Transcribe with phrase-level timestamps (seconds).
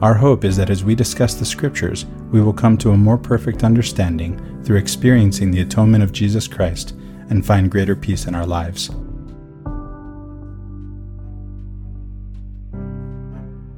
[0.00, 3.18] Our hope is that as we discuss the Scriptures, we will come to a more
[3.18, 6.94] perfect understanding through experiencing the atonement of Jesus Christ
[7.30, 8.90] and find greater peace in our lives.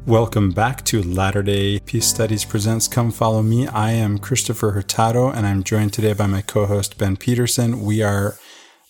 [0.05, 3.67] Welcome back to Latter day Peace Studies Presents Come Follow Me.
[3.69, 7.81] I am Christopher Hurtado, and I'm joined today by my co host Ben Peterson.
[7.81, 8.35] We are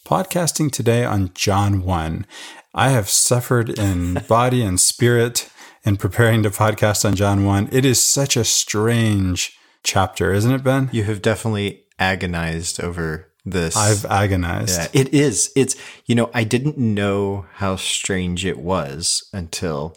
[0.05, 2.27] podcasting today on John 1.
[2.75, 5.48] I have suffered in body and spirit
[5.84, 7.70] and preparing to podcast on John 1.
[7.73, 10.91] It is such a strange chapter, isn't it, Ben?
[10.93, 13.77] You have definitely agonized over this.
[13.77, 14.78] I've agonized.
[14.78, 15.51] Yeah, it is.
[15.56, 19.97] It's, you know, I didn't know how strange it was until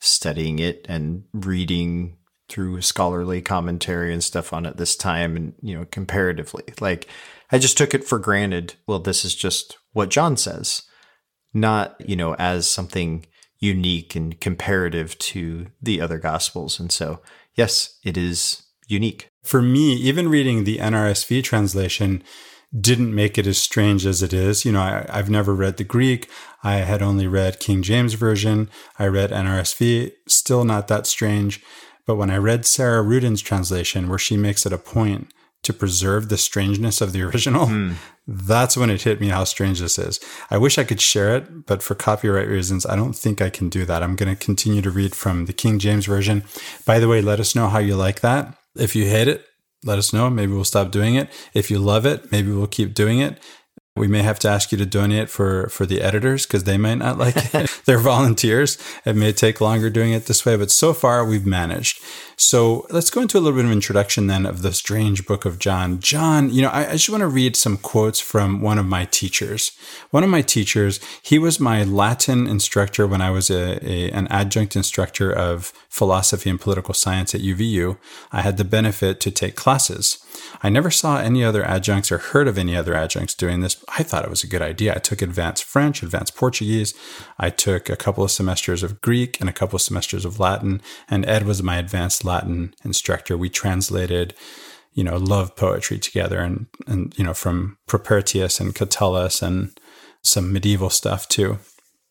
[0.00, 2.16] studying it and reading
[2.48, 6.64] through scholarly commentary and stuff on it this time and, you know, comparatively.
[6.80, 7.08] Like,
[7.50, 8.74] I just took it for granted.
[8.86, 10.82] Well, this is just what John says,
[11.52, 13.26] not, you know, as something
[13.58, 16.78] unique and comparative to the other gospels.
[16.78, 17.20] And so,
[17.54, 19.30] yes, it is unique.
[19.42, 22.22] For me, even reading the NRSV translation
[22.78, 24.64] didn't make it as strange as it is.
[24.64, 26.28] You know, I, have never read the Greek.
[26.62, 28.68] I had only read King James Version.
[28.98, 31.62] I read NRSV, still not that strange.
[32.06, 36.28] But when I read Sarah Ruden's translation, where she makes it a point to preserve
[36.28, 37.94] the strangeness of the original, mm.
[38.26, 40.20] that's when it hit me how strange this is.
[40.50, 43.68] I wish I could share it, but for copyright reasons, I don't think I can
[43.68, 44.02] do that.
[44.02, 46.44] I'm going to continue to read from the King James Version.
[46.86, 48.56] By the way, let us know how you like that.
[48.76, 49.44] If you hate it,
[49.84, 50.28] let us know.
[50.30, 51.28] Maybe we'll stop doing it.
[51.54, 53.38] If you love it, maybe we'll keep doing it.
[53.96, 56.96] We may have to ask you to donate for for the editors because they might
[56.98, 57.82] not like it.
[57.84, 58.78] They're volunteers.
[59.04, 62.00] It may take longer doing it this way, but so far we've managed.
[62.40, 65.58] So let's go into a little bit of introduction then of the strange book of
[65.58, 65.98] John.
[65.98, 69.06] John, you know, I, I just want to read some quotes from one of my
[69.06, 69.72] teachers.
[70.12, 74.28] One of my teachers, he was my Latin instructor when I was a, a an
[74.28, 77.98] adjunct instructor of philosophy and political science at UVU.
[78.30, 80.24] I had the benefit to take classes.
[80.62, 83.82] I never saw any other adjuncts or heard of any other adjuncts doing this.
[83.96, 84.94] I thought it was a good idea.
[84.94, 86.94] I took advanced French, advanced Portuguese.
[87.36, 90.80] I took a couple of semesters of Greek and a couple of semesters of Latin,
[91.10, 93.36] and Ed was my advanced Latin instructor.
[93.36, 94.34] We translated,
[94.92, 99.78] you know, love poetry together and, and you know, from Propertius and Catullus and
[100.22, 101.58] some medieval stuff too.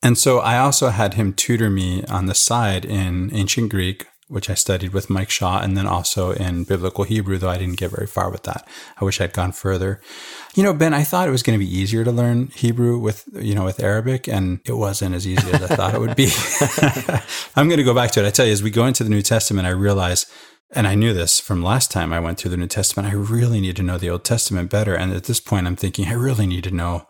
[0.04, 4.50] And so I also had him tutor me on the side in ancient Greek, which
[4.50, 7.92] I studied with Mike Shaw, and then also in biblical Hebrew, though I didn't get
[7.92, 8.68] very far with that.
[9.00, 10.02] I wish I'd gone further.
[10.54, 13.24] You know, Ben, I thought it was going to be easier to learn Hebrew with,
[13.34, 16.30] you know, with Arabic, and it wasn't as easy as I thought it would be.
[17.56, 18.28] I'm going to go back to it.
[18.28, 20.26] I tell you, as we go into the New Testament, I realize,
[20.72, 23.62] and I knew this from last time I went through the New Testament, I really
[23.62, 24.94] need to know the Old Testament better.
[24.94, 27.08] And at this point, I'm thinking, I really need to know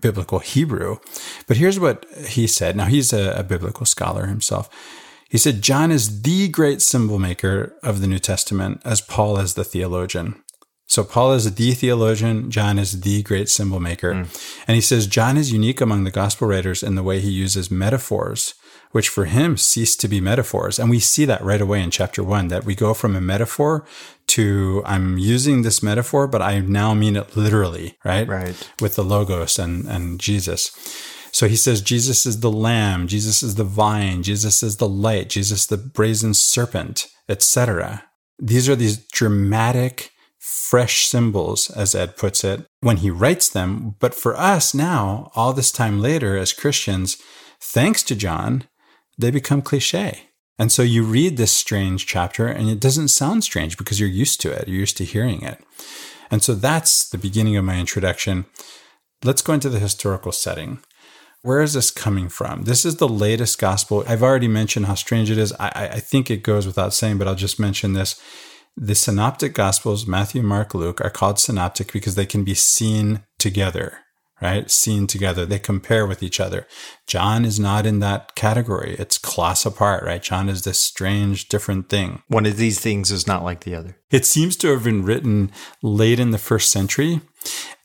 [0.00, 0.98] biblical Hebrew.
[1.46, 2.76] But here's what he said.
[2.76, 4.68] Now, he's a, a biblical scholar himself.
[5.34, 9.54] He said, John is the great symbol maker of the New Testament, as Paul is
[9.54, 10.40] the theologian.
[10.86, 14.14] So Paul is the theologian, John is the great symbol maker.
[14.14, 14.62] Mm.
[14.68, 17.68] And he says John is unique among the gospel writers in the way he uses
[17.68, 18.54] metaphors,
[18.92, 20.78] which for him cease to be metaphors.
[20.78, 23.84] And we see that right away in chapter one, that we go from a metaphor
[24.28, 28.28] to I'm using this metaphor, but I now mean it literally, right?
[28.28, 28.70] Right.
[28.80, 30.70] With the logos and, and Jesus.
[31.34, 35.28] So he says Jesus is the lamb, Jesus is the vine, Jesus is the light,
[35.28, 38.04] Jesus the brazen serpent, etc.
[38.38, 44.14] These are these dramatic fresh symbols as Ed puts it when he writes them, but
[44.14, 47.20] for us now, all this time later as Christians,
[47.60, 48.68] thanks to John,
[49.18, 50.16] they become cliché.
[50.56, 54.40] And so you read this strange chapter and it doesn't sound strange because you're used
[54.42, 54.68] to it.
[54.68, 55.60] You're used to hearing it.
[56.30, 58.46] And so that's the beginning of my introduction.
[59.24, 60.78] Let's go into the historical setting.
[61.44, 62.62] Where is this coming from?
[62.62, 64.02] This is the latest gospel.
[64.08, 65.52] I've already mentioned how strange it is.
[65.60, 68.18] I, I think it goes without saying, but I'll just mention this.
[68.78, 73.98] The synoptic gospels, Matthew, Mark, Luke, are called synoptic because they can be seen together,
[74.40, 74.70] right?
[74.70, 75.44] Seen together.
[75.44, 76.66] They compare with each other.
[77.06, 78.96] John is not in that category.
[78.98, 80.22] It's class apart, right?
[80.22, 82.22] John is this strange, different thing.
[82.28, 83.98] One of these things is not like the other.
[84.10, 85.52] It seems to have been written
[85.82, 87.20] late in the first century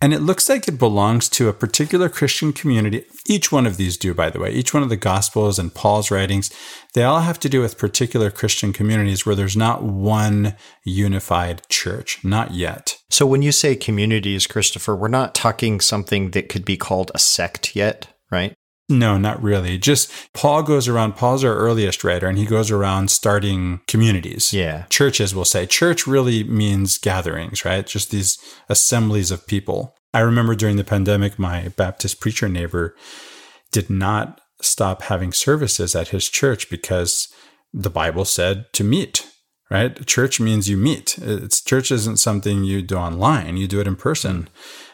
[0.02, 3.06] And it looks like it belongs to a particular Christian community.
[3.28, 4.52] Each one of these do, by the way.
[4.52, 6.52] Each one of the Gospels and Paul's writings,
[6.94, 12.24] they all have to do with particular Christian communities where there's not one unified church.
[12.24, 12.98] Not yet.
[13.10, 17.20] So when you say communities, Christopher, we're not talking something that could be called a
[17.20, 18.54] sect yet, right?
[18.89, 19.77] No, not really.
[19.77, 24.51] Just Paul goes around, Paul's our earliest writer, and he goes around starting communities.
[24.51, 24.86] Yeah.
[24.89, 25.68] Churches, we'll say.
[25.68, 27.86] Church really means gatherings, right?
[27.86, 29.95] Just these assemblies of people.
[30.12, 32.95] I remember during the pandemic, my Baptist preacher neighbor
[33.71, 37.27] did not stop having services at his church because
[37.71, 39.27] the Bible said to meet,
[39.69, 40.03] right?
[40.07, 41.18] Church means you meet.
[41.19, 44.44] It's church isn't something you do online, you do it in person.
[44.44, 44.47] Mm.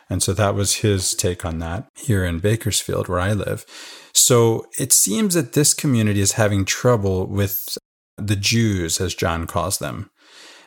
[0.09, 3.65] And so that was his take on that here in Bakersfield, where I live.
[4.13, 7.77] So it seems that this community is having trouble with
[8.17, 10.09] the Jews, as John calls them.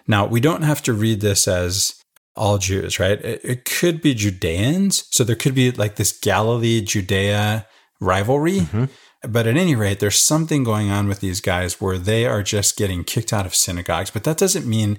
[0.06, 1.94] Now, we don't have to read this as
[2.34, 3.20] all Jews, right?
[3.24, 5.04] It, it could be Judeans.
[5.10, 7.66] So there could be like this Galilee Judea
[8.00, 8.60] rivalry.
[8.60, 8.84] Mm-hmm.
[9.28, 12.76] But at any rate, there's something going on with these guys where they are just
[12.76, 14.10] getting kicked out of synagogues.
[14.10, 14.98] But that doesn't mean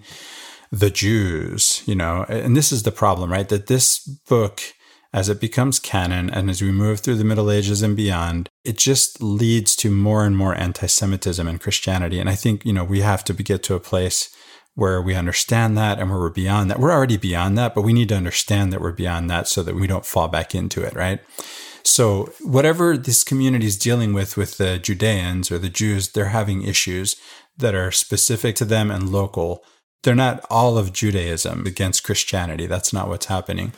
[0.72, 3.50] the Jews, you know, and this is the problem, right?
[3.50, 4.62] That this book,
[5.14, 8.78] as it becomes canon and as we move through the Middle Ages and beyond, it
[8.78, 12.20] just leads to more and more anti Semitism in Christianity.
[12.20, 14.36] And I think, you know, we have to get to a place
[14.76, 16.80] where we understand that and where we're beyond that.
[16.80, 19.76] We're already beyond that, but we need to understand that we're beyond that so that
[19.76, 21.20] we don't fall back into it, right?
[21.84, 26.62] So, whatever this community is dealing with, with the Judeans or the Jews, they're having
[26.62, 27.16] issues
[27.58, 29.64] that are specific to them and local
[30.04, 32.68] they're not all of Judaism against Christianity.
[32.68, 33.74] That's not what's happening.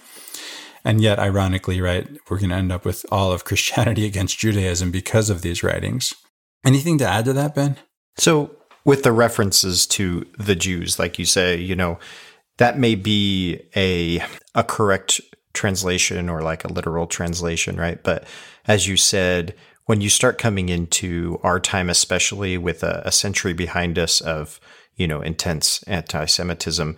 [0.84, 4.92] And yet, ironically, right, we're going to end up with all of Christianity against Judaism
[4.92, 6.14] because of these writings.
[6.66, 7.78] Anything to add to that, Ben?
[8.18, 12.00] So, with the references to the Jews, like you say, you know,
[12.58, 14.24] that may be a
[14.56, 15.22] a correct
[15.54, 18.02] translation or like a literal translation, right?
[18.02, 18.26] But
[18.68, 23.54] as you said, when you start coming into our time, especially with a, a century
[23.54, 24.60] behind us of
[24.96, 26.96] you know, intense anti Semitism,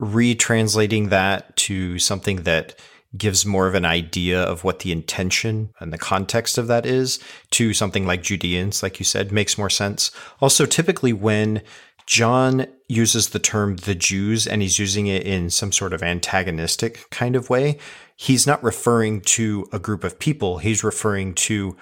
[0.00, 2.78] retranslating that to something that
[3.16, 7.18] gives more of an idea of what the intention and the context of that is
[7.50, 10.10] to something like Judeans, like you said, makes more sense.
[10.40, 11.62] Also, typically when
[12.06, 17.08] John uses the term the Jews and he's using it in some sort of antagonistic
[17.10, 17.78] kind of way,
[18.16, 21.76] he's not referring to a group of people, he's referring to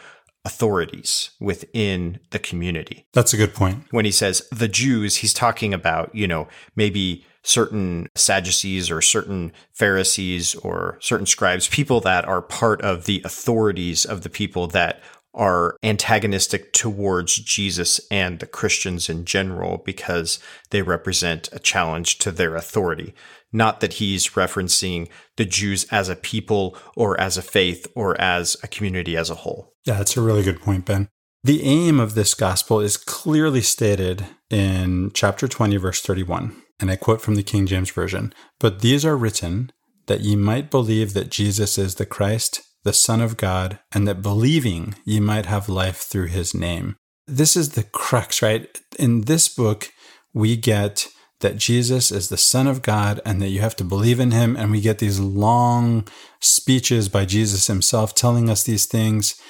[0.44, 3.06] authorities within the community.
[3.12, 3.84] That's a good point.
[3.90, 9.52] When he says the Jews, he's talking about, you know, maybe certain Sadducees or certain
[9.72, 15.02] Pharisees or certain scribes, people that are part of the authorities of the people that
[15.34, 20.38] are antagonistic towards Jesus and the Christians in general because
[20.70, 23.14] they represent a challenge to their authority.
[23.52, 28.56] Not that he's referencing the Jews as a people or as a faith or as
[28.62, 29.72] a community as a whole.
[29.84, 31.08] Yeah, that's a really good point, Ben.
[31.42, 36.56] The aim of this gospel is clearly stated in chapter 20, verse 31.
[36.80, 39.70] And I quote from the King James Version But these are written
[40.06, 44.22] that ye might believe that Jesus is the Christ, the Son of God, and that
[44.22, 46.96] believing ye might have life through his name.
[47.26, 48.68] This is the crux, right?
[48.98, 49.90] In this book,
[50.34, 51.08] we get
[51.40, 54.56] that Jesus is the Son of God and that you have to believe in him.
[54.56, 56.06] And we get these long
[56.40, 59.40] speeches by Jesus himself telling us these things.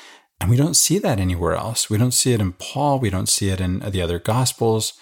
[0.41, 1.89] And we don't see that anywhere else.
[1.89, 2.99] We don't see it in Paul.
[2.99, 4.95] We don't see it in the other gospels.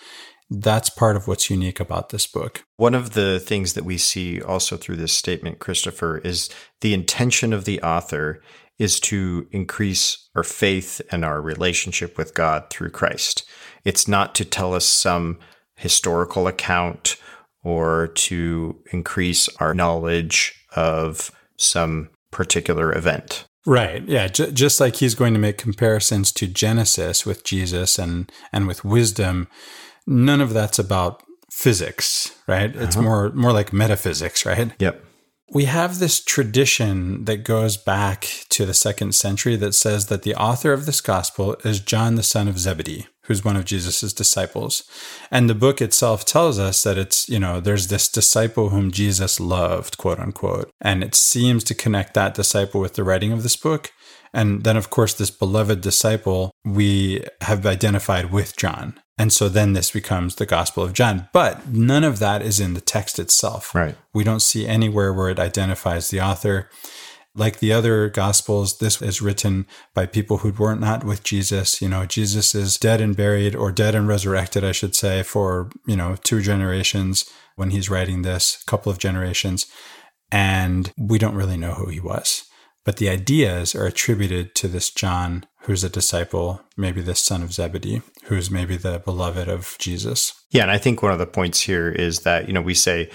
[0.61, 2.65] That's part of what's unique about this book.
[2.77, 6.51] One of the things that we see also through this statement, Christopher, is
[6.81, 8.43] the intention of the author
[8.79, 13.45] is to increase our faith and our relationship with God through Christ.
[13.85, 15.39] It's not to tell us some
[15.77, 17.17] historical account
[17.63, 23.47] or to increase our knowledge of some particular event.
[23.65, 24.03] Right.
[24.09, 24.27] Yeah.
[24.27, 28.85] J- just like he's going to make comparisons to Genesis with Jesus and, and with
[28.85, 29.47] wisdom,
[30.07, 32.75] none of that's about physics, right?
[32.75, 33.05] It's uh-huh.
[33.05, 34.73] more, more like metaphysics, right?
[34.79, 35.05] Yep.
[35.55, 40.35] We have this tradition that goes back to the second century that says that the
[40.35, 44.85] author of this gospel is John the son of Zebedee, who's one of Jesus's disciples.
[45.31, 49.39] And the book itself tells us that it's, you know, there's this disciple whom Jesus
[49.39, 50.71] loved, quote unquote.
[50.81, 53.93] And it seems to connect that disciple with the writing of this book.
[54.33, 58.99] And then, of course, this beloved disciple we have identified with John.
[59.19, 61.29] And so then this becomes the Gospel of John.
[61.33, 63.75] But none of that is in the text itself.
[63.75, 63.95] Right.
[64.15, 66.71] We don't see anywhere where it identifies the author.
[67.35, 71.81] Like the other Gospels, this is written by people who were not not with Jesus.
[71.81, 75.71] You know, Jesus is dead and buried, or dead and resurrected, I should say, for,
[75.87, 77.25] you know, two generations
[77.57, 79.67] when he's writing this, a couple of generations.
[80.33, 82.45] and we don't really know who he was.
[82.85, 87.53] But the ideas are attributed to this John, who's a disciple, maybe the son of
[87.53, 90.33] Zebedee, who's maybe the beloved of Jesus.
[90.51, 93.11] Yeah, and I think one of the points here is that, you know, we say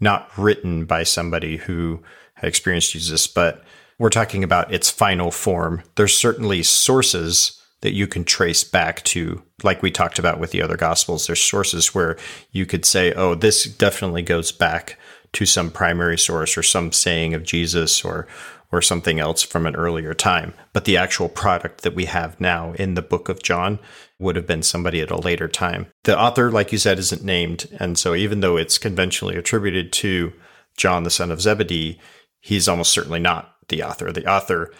[0.00, 2.02] not written by somebody who
[2.34, 3.64] had experienced Jesus, but
[3.98, 5.82] we're talking about its final form.
[5.94, 10.62] There's certainly sources that you can trace back to, like we talked about with the
[10.62, 11.26] other gospels.
[11.26, 12.16] There's sources where
[12.50, 14.98] you could say, oh, this definitely goes back
[15.34, 18.26] to some primary source or some saying of Jesus or
[18.72, 20.54] or something else from an earlier time.
[20.72, 23.78] But the actual product that we have now in the book of John
[24.18, 25.86] would have been somebody at a later time.
[26.04, 27.68] The author, like you said, isn't named.
[27.78, 30.32] And so even though it's conventionally attributed to
[30.76, 32.00] John, the son of Zebedee,
[32.40, 34.10] he's almost certainly not the author.
[34.10, 34.72] The author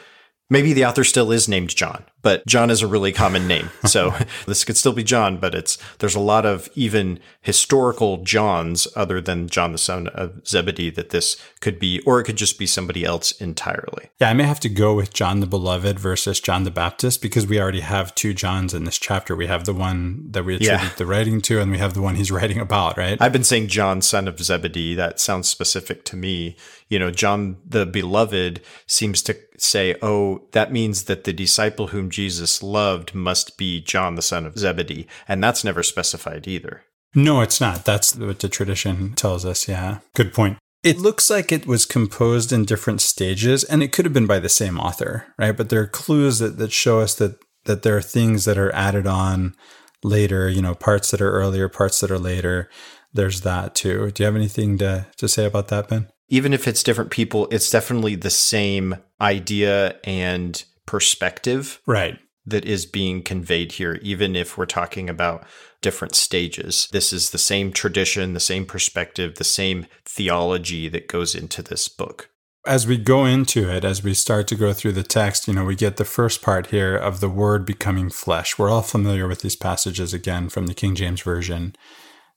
[0.53, 3.71] Maybe the author still is named John, but John is a really common name.
[3.93, 4.15] So
[4.47, 9.21] this could still be John, but it's there's a lot of even historical Johns other
[9.21, 12.67] than John the son of Zebedee that this could be, or it could just be
[12.67, 14.09] somebody else entirely.
[14.19, 17.47] Yeah, I may have to go with John the Beloved versus John the Baptist because
[17.47, 19.37] we already have two Johns in this chapter.
[19.37, 20.97] We have the one that we attribute yeah.
[20.97, 23.21] the writing to, and we have the one he's writing about, right?
[23.21, 24.95] I've been saying John, son of Zebedee.
[24.95, 26.57] That sounds specific to me.
[26.89, 32.11] You know, John the Beloved seems to say, oh, that means that the disciple whom
[32.13, 35.09] Jesus loved must be John, the son of Zebedee.
[35.27, 36.85] And that's never specified either.
[37.15, 37.85] No, it's not.
[37.85, 39.69] That's what the tradition tells us.
[39.69, 39.99] Yeah.
[40.15, 40.59] Good point.
[40.83, 44.41] It looks like it was composed in different stages, and it could have been by
[44.41, 45.57] the same author, right?
[45.57, 48.75] But there are clues that, that show us that that there are things that are
[48.75, 49.55] added on
[50.03, 52.69] later, you know, parts that are earlier, parts that are later.
[53.13, 54.11] There's that too.
[54.11, 56.09] Do you have anything to, to say about that, Ben?
[56.33, 61.81] even if it's different people, it's definitely the same idea and perspective.
[61.87, 62.19] Right.
[62.45, 65.45] That is being conveyed here, even if we're talking about
[65.81, 66.89] different stages.
[66.93, 71.89] This is the same tradition, the same perspective, the same theology that goes into this
[71.89, 72.31] book.
[72.65, 75.65] As we go into it, as we start to go through the text, you know,
[75.65, 78.57] we get the first part here of the word becoming flesh.
[78.57, 81.75] We're all familiar with these passages again from the King James Version.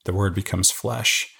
[0.05, 1.31] The word becomes flesh.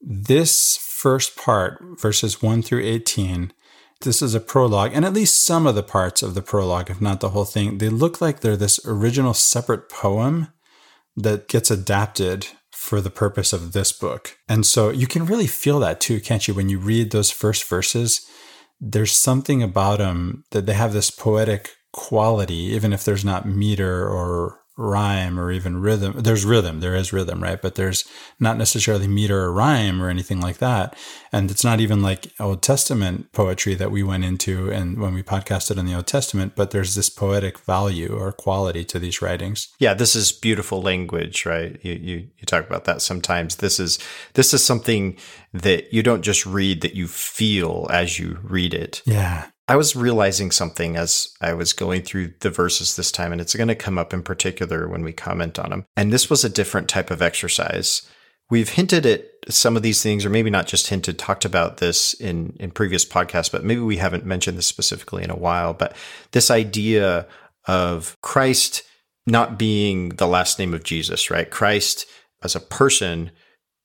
[0.00, 3.52] This first part, verses 1 through 18,
[4.04, 7.00] this is a prologue, and at least some of the parts of the prologue, if
[7.00, 10.48] not the whole thing, they look like they're this original separate poem
[11.16, 14.36] that gets adapted for the purpose of this book.
[14.48, 16.54] And so you can really feel that too, can't you?
[16.54, 18.26] When you read those first verses,
[18.80, 24.06] there's something about them that they have this poetic quality, even if there's not meter
[24.06, 26.14] or rhyme or even rhythm.
[26.16, 27.60] There's rhythm, there is rhythm, right?
[27.60, 28.04] But there's
[28.40, 30.96] not necessarily meter or rhyme or anything like that.
[31.32, 35.22] And it's not even like Old Testament poetry that we went into and when we
[35.22, 39.68] podcasted on the Old Testament, but there's this poetic value or quality to these writings.
[39.78, 41.78] Yeah, this is beautiful language, right?
[41.82, 43.56] You you, you talk about that sometimes.
[43.56, 43.98] This is
[44.34, 45.16] this is something
[45.52, 49.02] that you don't just read that you feel as you read it.
[49.04, 49.46] Yeah.
[49.66, 53.54] I was realizing something as I was going through the verses this time, and it's
[53.54, 55.86] going to come up in particular when we comment on them.
[55.96, 58.02] And this was a different type of exercise.
[58.50, 62.12] We've hinted at some of these things, or maybe not just hinted, talked about this
[62.14, 65.72] in, in previous podcasts, but maybe we haven't mentioned this specifically in a while.
[65.72, 65.96] But
[66.32, 67.26] this idea
[67.66, 68.82] of Christ
[69.26, 71.50] not being the last name of Jesus, right?
[71.50, 72.04] Christ
[72.42, 73.30] as a person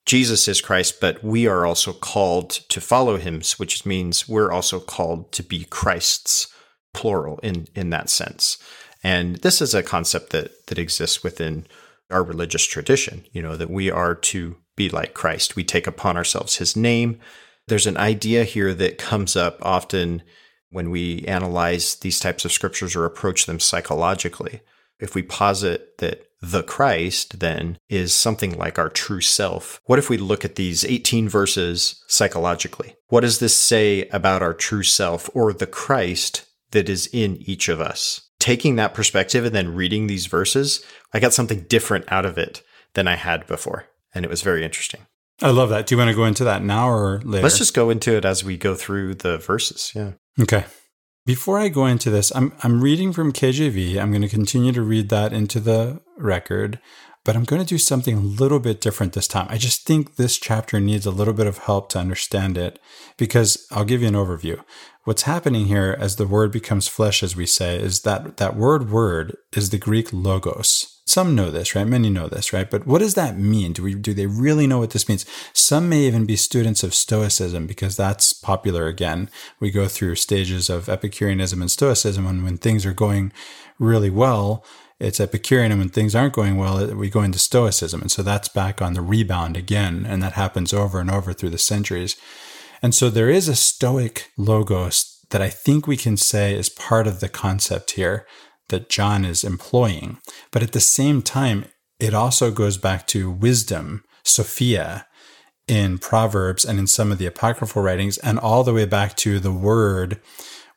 [0.10, 4.80] Jesus is Christ, but we are also called to follow him, which means we're also
[4.80, 6.52] called to be Christ's
[6.96, 8.58] plural in, in that sense.
[9.04, 11.68] And this is a concept that, that exists within
[12.10, 15.56] our religious tradition, you know, that we are to be like Christ.
[15.56, 17.20] We take upon ourselves his name.
[17.68, 20.24] There's an idea here that comes up often
[20.72, 24.62] when we analyze these types of scriptures or approach them psychologically.
[25.00, 29.82] If we posit that the Christ then is something like our true self.
[29.86, 32.96] What if we look at these 18 verses psychologically?
[33.08, 37.68] What does this say about our true self or the Christ that is in each
[37.68, 38.30] of us?
[38.40, 42.64] Taking that perspective and then reading these verses, I got something different out of it
[42.94, 43.88] than I had before.
[44.16, 45.02] And it was very interesting.
[45.42, 45.88] I love that.
[45.88, 47.44] Do you want to go into that now or later?
[47.44, 49.92] Let's just go into it as we go through the verses.
[49.96, 50.14] Yeah.
[50.40, 50.66] Okay.
[51.30, 54.02] Before I go into this, I'm I'm reading from KJV.
[54.02, 56.80] I'm going to continue to read that into the record,
[57.24, 59.46] but I'm going to do something a little bit different this time.
[59.48, 62.80] I just think this chapter needs a little bit of help to understand it
[63.16, 64.64] because I'll give you an overview.
[65.04, 68.90] What's happening here as the word becomes flesh as we say is that that word
[68.90, 71.88] word is the Greek logos some know this, right?
[71.88, 72.70] Many know this, right?
[72.70, 73.74] But what does that mean?
[73.74, 75.26] Do we do they really know what this means?
[75.54, 79.30] Some may even be students of Stoicism because that's popular again.
[79.60, 83.32] We go through stages of Epicureanism and Stoicism, and when things are going
[83.80, 84.64] really well,
[85.00, 88.50] it's Epicurean, and when things aren't going well, we go into Stoicism, and so that's
[88.50, 92.18] back on the rebound again, and that happens over and over through the centuries.
[92.82, 97.08] And so there is a Stoic logos that I think we can say is part
[97.08, 98.26] of the concept here
[98.70, 100.18] that John is employing.
[100.52, 101.66] But at the same time,
[102.00, 105.06] it also goes back to wisdom, Sophia,
[105.68, 109.40] in Proverbs and in some of the apocryphal writings, and all the way back to
[109.40, 110.20] the word,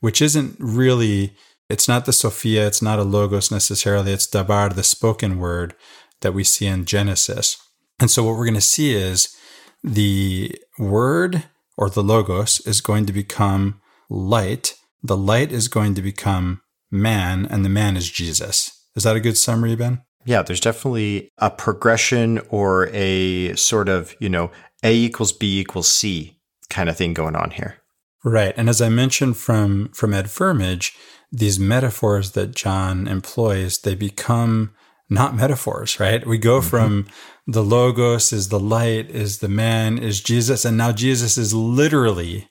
[0.01, 1.35] which isn't really,
[1.71, 5.75] it's not the Sophia, it's not a logos necessarily, it's dabar, the spoken word
[6.21, 7.57] that we see in Genesis.
[7.99, 9.35] And so what we're going to see is
[9.83, 11.45] the word
[11.77, 13.81] or the logos is going to become
[14.11, 14.75] light.
[15.03, 16.61] The light is going to become
[16.93, 18.87] man, and the man is Jesus.
[18.95, 20.03] Is that a good summary, Ben?
[20.25, 24.53] Yeah, there's definitely a progression or a sort of, you know,
[24.85, 26.39] A equals B equals C
[26.71, 27.79] kind of thing going on here.
[28.25, 28.55] Right.
[28.57, 30.95] And as I mentioned from, from Ed Firmage,
[31.33, 34.73] these metaphors that John employs, they become
[35.11, 36.25] not metaphors, right?
[36.27, 36.69] We go mm-hmm.
[36.69, 37.07] from
[37.47, 42.49] the logos is the light, is the man, is Jesus, and now Jesus is literally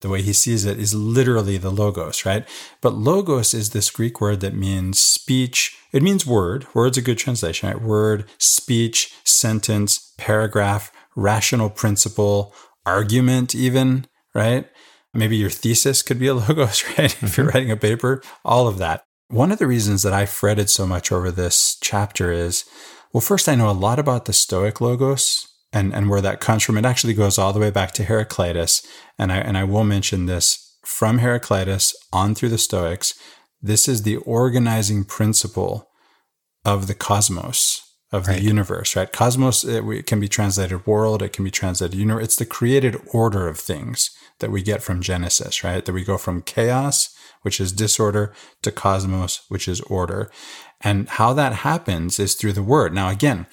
[0.00, 2.46] the way he sees it is literally the logos, right?
[2.80, 5.76] But logos is this Greek word that means speech.
[5.92, 6.66] It means word.
[6.74, 7.80] Word's a good translation, right?
[7.80, 12.54] Word, speech, sentence, paragraph, rational principle,
[12.86, 14.66] argument, even, right?
[15.12, 17.10] Maybe your thesis could be a logos, right?
[17.10, 17.26] Mm-hmm.
[17.26, 17.54] If you're mm-hmm.
[17.54, 19.04] writing a paper, all of that.
[19.28, 22.64] One of the reasons that I fretted so much over this chapter is,
[23.12, 26.62] well, first, I know a lot about the Stoic logos and, and where that comes
[26.62, 26.78] from.
[26.78, 28.86] It actually goes all the way back to Heraclitus.
[29.18, 33.14] And I, and I will mention this from Heraclitus on through the Stoics.
[33.60, 35.88] This is the organizing principle
[36.64, 37.82] of the cosmos,
[38.12, 38.42] of the right.
[38.42, 39.12] universe, right?
[39.12, 42.24] Cosmos it, can be translated world, it can be translated universe.
[42.24, 45.84] It's the created order of things that we get from Genesis, right?
[45.84, 48.32] That we go from chaos, which is disorder,
[48.62, 50.30] to cosmos, which is order.
[50.80, 52.94] And how that happens is through the word.
[52.94, 53.46] Now, again,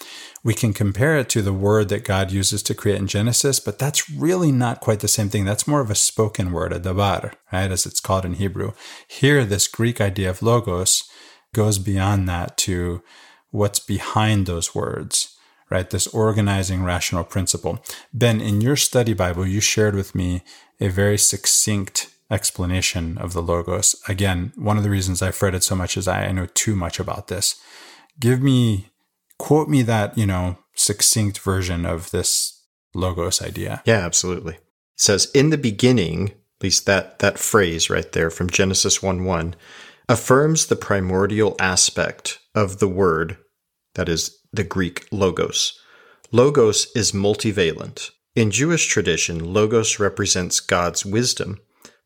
[0.46, 3.80] we can compare it to the word that God uses to create in Genesis, but
[3.80, 5.44] that's really not quite the same thing.
[5.44, 8.74] That's more of a spoken word, a dabar, right, as it's called in Hebrew.
[9.08, 11.10] Here, this Greek idea of logos
[11.56, 13.02] goes beyond that to
[13.50, 15.36] what's behind those words,
[15.72, 15.90] right?
[15.90, 17.84] This organizing rational principle.
[18.14, 20.44] Ben, in your study Bible, you shared with me
[20.80, 23.96] a very succinct explanation of the logos.
[24.08, 27.29] Again, one of the reasons I fretted so much is I know too much about
[27.29, 27.60] this.
[28.20, 28.92] Give me
[29.38, 33.82] quote me that, you know, succinct version of this logos idea.
[33.86, 34.56] Yeah, absolutely.
[34.56, 34.62] It
[34.98, 39.56] says, in the beginning, at least that, that phrase right there from Genesis 1 1,
[40.08, 43.38] affirms the primordial aspect of the word,
[43.96, 45.80] that is the Greek logos.
[46.32, 48.12] Logos is multivalent.
[48.36, 51.60] In Jewish tradition, logos represents God's wisdom,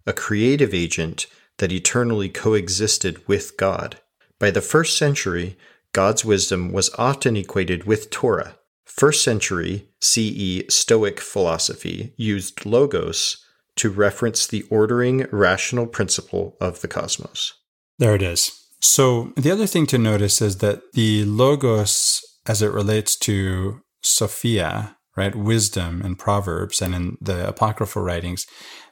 [0.05, 1.25] a creative agent
[1.57, 3.99] that eternally coexisted with God.
[4.39, 5.57] By the first century,
[5.93, 8.55] God's wisdom was often equated with Torah.
[8.85, 13.37] First century CE Stoic philosophy used logos
[13.77, 17.53] to reference the ordering rational principle of the cosmos.
[17.97, 18.51] There it is.
[18.81, 24.97] So, the other thing to notice is that the logos, as it relates to Sophia,
[25.15, 28.45] right, wisdom in Proverbs and in the apocryphal writings,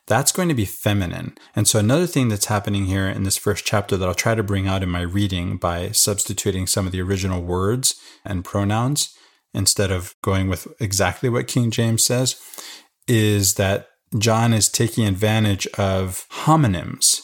[0.08, 1.38] that's going to be feminine.
[1.56, 4.44] And so, another thing that's happening here in this first chapter that I'll try to
[4.44, 9.14] bring out in my reading by substituting some of the original words and pronouns
[9.54, 12.42] instead of going with exactly what King James says
[13.08, 17.22] is that John is taking advantage of homonyms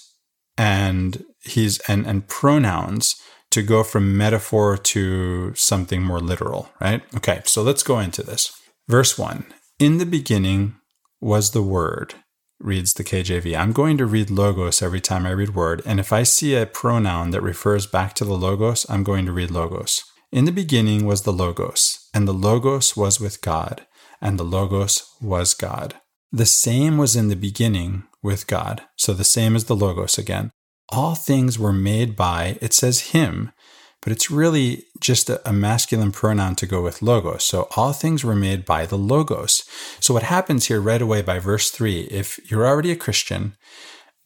[0.58, 3.16] and he's and, and pronouns
[3.52, 7.04] to go from metaphor to something more literal, right?
[7.16, 8.52] Okay, so let's go into this.
[8.88, 9.46] Verse 1
[9.80, 10.76] In the beginning
[11.22, 12.16] was the Word
[12.60, 13.58] reads the KJV.
[13.58, 16.66] I'm going to read logos every time I read word, and if I see a
[16.66, 20.04] pronoun that refers back to the logos, I'm going to read logos.
[20.32, 23.86] In the beginning was the logos, and the logos was with God,
[24.22, 25.96] and the logos was God.
[26.32, 28.82] The same was in the beginning with God.
[28.98, 30.50] So the same as the logos again.
[30.90, 33.52] All things were made by, it says him,
[34.04, 37.46] but it's really just a, masculine pronoun to go with logos.
[37.46, 39.64] So all things were made by the logos.
[40.00, 43.56] So what happens here right away by verse three, if you're already a Christian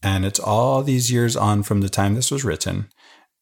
[0.01, 2.89] and it's all these years on from the time this was written,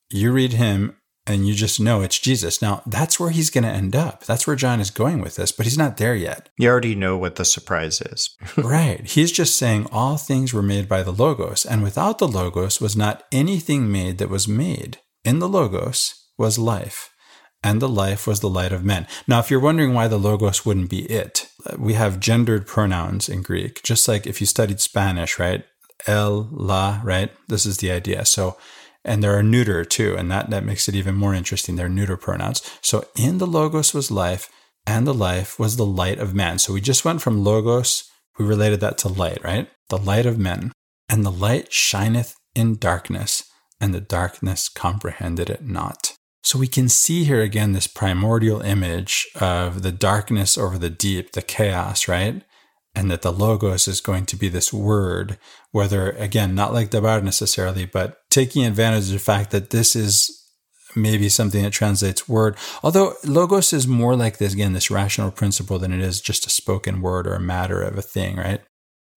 [0.10, 2.62] you read him and you just know it's Jesus.
[2.62, 4.26] Now, that's where he's going to end up.
[4.26, 6.50] That's where John is going with this, but he's not there yet.
[6.58, 8.36] You already know what the surprise is.
[8.58, 9.06] right.
[9.06, 12.96] He's just saying all things were made by the Logos, and without the Logos was
[12.96, 15.00] not anything made that was made.
[15.24, 17.10] In the Logos, was life,
[17.64, 19.08] and the life was the light of men.
[19.28, 23.42] Now, if you're wondering why the logos wouldn't be it, we have gendered pronouns in
[23.42, 25.66] Greek, just like if you studied Spanish, right?
[26.08, 27.32] El, la, right?
[27.48, 28.26] This is the idea.
[28.26, 28.58] So,
[29.04, 31.76] and there are neuter too, and that, that makes it even more interesting.
[31.76, 32.62] They're neuter pronouns.
[32.82, 34.50] So, in the logos was life,
[34.86, 36.60] and the life was the light of man.
[36.60, 39.70] So, we just went from logos we related that to light, right?
[39.90, 40.72] The light of men.
[41.08, 43.44] And the light shineth in darkness,
[43.80, 46.15] and the darkness comprehended it not.
[46.46, 51.32] So we can see here again this primordial image of the darkness over the deep,
[51.32, 52.44] the chaos, right?
[52.94, 55.40] And that the logos is going to be this word,
[55.72, 60.46] whether again, not like Dabar necessarily, but taking advantage of the fact that this is
[60.96, 62.58] maybe something that translates word.
[62.84, 66.52] Although logos is more like this, again, this rational principle than it is just a
[66.52, 68.62] spoken word or a matter of a thing, right?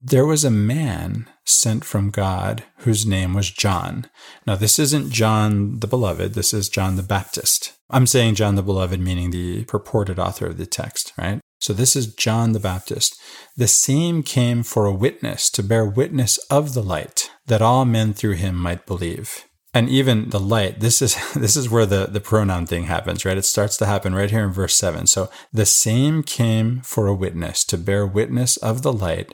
[0.02, 4.06] There was a man sent from God whose name was John.
[4.46, 7.74] Now, this isn't John the Beloved, this is John the Baptist.
[7.90, 11.40] I'm saying John the Beloved, meaning the purported author of the text, right?
[11.60, 13.20] So this is John the Baptist.
[13.56, 18.14] The same came for a witness to bear witness of the light, that all men
[18.14, 19.46] through him might believe.
[19.74, 23.38] And even the light, this is this is where the, the pronoun thing happens, right?
[23.38, 25.08] It starts to happen right here in verse 7.
[25.08, 29.34] So the same came for a witness to bear witness of the light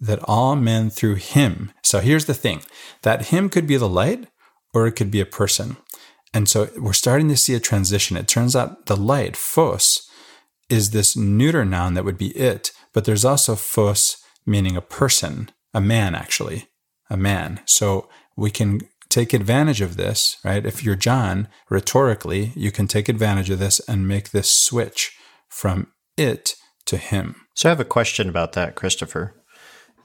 [0.00, 1.72] that all men through him.
[1.82, 2.62] So here's the thing
[3.02, 4.26] that him could be the light
[4.74, 5.76] or it could be a person.
[6.34, 8.16] And so we're starting to see a transition.
[8.16, 10.06] It turns out the light, phos,
[10.68, 15.50] is this neuter noun that would be it, but there's also phos meaning a person,
[15.72, 16.68] a man actually,
[17.08, 17.60] a man.
[17.64, 20.66] So we can take advantage of this, right?
[20.66, 25.16] If you're John, rhetorically, you can take advantage of this and make this switch
[25.48, 26.54] from it
[26.86, 27.46] to him.
[27.54, 29.34] So I have a question about that, Christopher.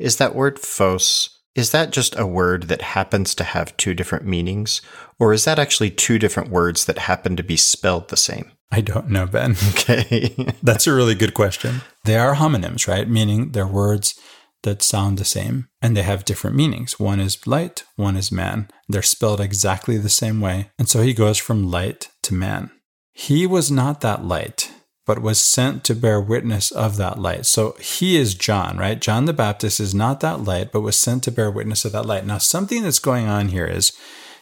[0.01, 4.25] Is that word phos, is that just a word that happens to have two different
[4.25, 4.81] meanings?
[5.19, 8.51] Or is that actually two different words that happen to be spelled the same?
[8.71, 9.55] I don't know, Ben.
[9.69, 10.33] Okay.
[10.63, 11.81] That's a really good question.
[12.05, 13.07] They are homonyms, right?
[13.07, 14.19] Meaning they're words
[14.63, 16.99] that sound the same and they have different meanings.
[16.99, 18.69] One is light, one is man.
[18.87, 20.71] They're spelled exactly the same way.
[20.79, 22.71] And so he goes from light to man.
[23.13, 24.70] He was not that light
[25.12, 27.45] but was sent to bear witness of that light.
[27.45, 28.97] So he is John, right?
[28.97, 32.06] John the Baptist is not that light, but was sent to bear witness of that
[32.06, 32.26] light.
[32.26, 33.91] Now, something that's going on here is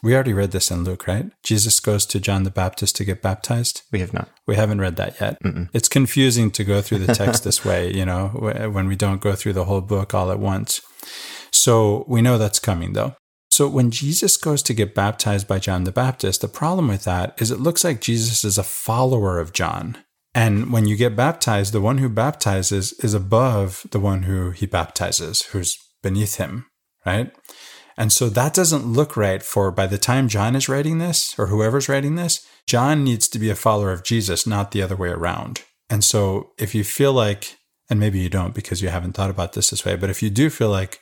[0.03, 1.25] we already read this in Luke, right?
[1.41, 3.82] Jesus goes to John the Baptist to get baptized.
[3.91, 4.29] We have not.
[4.45, 5.41] We haven't read that yet.
[5.43, 5.69] Mm-mm.
[5.73, 9.34] It's confusing to go through the text this way, you know, when we don't go
[9.34, 10.82] through the whole book all at once.
[11.51, 13.15] So we know that's coming though.
[13.49, 17.34] So when Jesus goes to get baptized by John the Baptist, the problem with that
[17.41, 19.97] is it looks like Jesus is a follower of John.
[20.39, 24.65] And when you get baptized, the one who baptizes is above the one who he
[24.65, 26.67] baptizes, who's beneath him,
[27.06, 27.34] right?
[27.97, 31.47] And so that doesn't look right for by the time John is writing this or
[31.47, 35.10] whoever's writing this, John needs to be a follower of Jesus, not the other way
[35.10, 35.63] around.
[35.89, 37.58] And so if you feel like,
[37.89, 40.30] and maybe you don't because you haven't thought about this this way, but if you
[40.30, 41.02] do feel like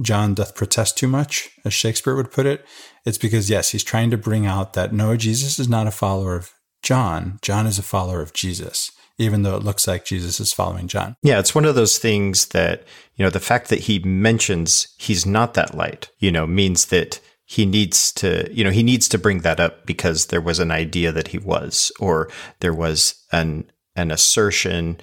[0.00, 2.64] John doth protest too much, as Shakespeare would put it,
[3.04, 6.36] it's because, yes, he's trying to bring out that no, Jesus is not a follower
[6.36, 10.52] of John, John is a follower of Jesus, even though it looks like Jesus is
[10.52, 11.16] following John.
[11.22, 12.84] Yeah, it's one of those things that,
[13.16, 17.20] you know, the fact that he mentions he's not that light, you know, means that
[17.44, 20.70] he needs to, you know, he needs to bring that up because there was an
[20.70, 24.98] idea that he was, or there was an an assertion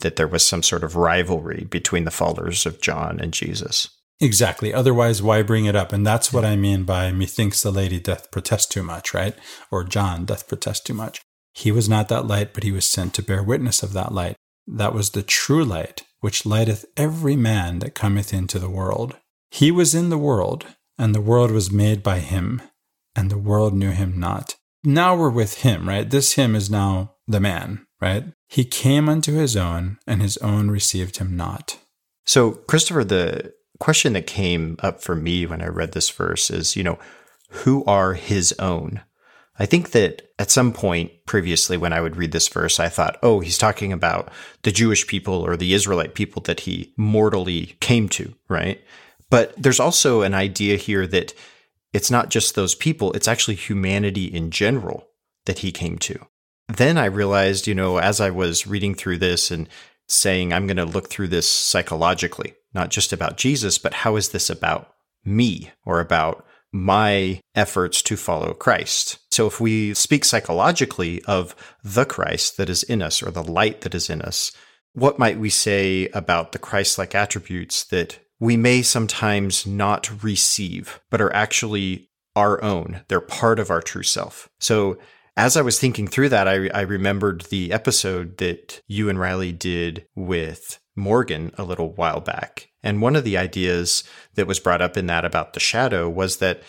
[0.00, 3.88] that there was some sort of rivalry between the followers of John and Jesus.
[4.20, 4.72] Exactly.
[4.72, 5.92] Otherwise, why bring it up?
[5.92, 9.34] And that's what I mean by methinks the lady doth protest too much, right?
[9.70, 11.20] Or John doth protest too much.
[11.52, 14.36] He was not that light, but he was sent to bear witness of that light.
[14.66, 19.16] That was the true light, which lighteth every man that cometh into the world.
[19.50, 22.62] He was in the world, and the world was made by him,
[23.14, 24.56] and the world knew him not.
[24.84, 26.08] Now we're with him, right?
[26.08, 28.24] This him is now the man, right?
[28.48, 31.78] He came unto his own, and his own received him not.
[32.24, 36.76] So, Christopher, the question that came up for me when I read this verse is,
[36.76, 37.00] you know,
[37.50, 39.02] who are his own?
[39.58, 43.18] I think that at some point previously, when I would read this verse, I thought,
[43.24, 44.30] oh, he's talking about
[44.62, 48.80] the Jewish people or the Israelite people that he mortally came to, right?
[49.30, 51.34] But there's also an idea here that
[51.92, 55.08] it's not just those people, it's actually humanity in general
[55.46, 56.24] that he came to.
[56.68, 59.68] Then I realized, you know, as I was reading through this and
[60.06, 64.30] saying, I'm going to look through this psychologically, not just about Jesus, but how is
[64.30, 64.92] this about
[65.24, 69.18] me or about my efforts to follow Christ.
[69.30, 71.54] So if we speak psychologically of
[71.84, 74.52] the Christ that is in us or the light that is in us,
[74.94, 81.00] what might we say about the Christ like attributes that we may sometimes not receive,
[81.10, 83.02] but are actually our own?
[83.08, 84.48] They're part of our true self.
[84.58, 84.98] So
[85.36, 89.52] as I was thinking through that, I, I remembered the episode that you and Riley
[89.52, 92.68] did with Morgan a little while back.
[92.82, 96.38] And one of the ideas that was brought up in that about the shadow was
[96.38, 96.62] that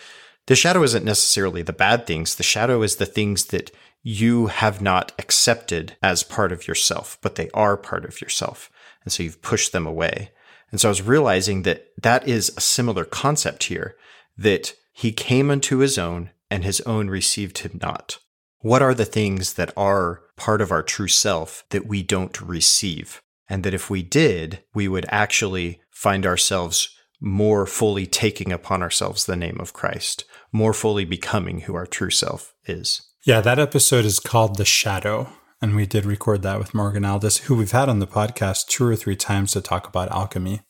[0.46, 2.34] the shadow isn't necessarily the bad things.
[2.34, 3.70] The shadow is the things that
[4.02, 8.70] you have not accepted as part of yourself, but they are part of yourself.
[9.02, 10.30] And so you've pushed them away.
[10.70, 13.96] And so I was realizing that that is a similar concept here
[14.36, 18.18] that he came unto his own and his own received him not.
[18.58, 23.22] What are the things that are part of our true self that we don't receive?
[23.48, 26.88] And that if we did, we would actually find ourselves
[27.20, 32.10] more fully taking upon ourselves the name of Christ, more fully becoming who our true
[32.10, 33.02] self is.
[33.24, 35.28] Yeah, that episode is called The Shadow.
[35.62, 38.86] And we did record that with Morgan Aldis, who we've had on the podcast two
[38.86, 40.60] or three times to talk about alchemy.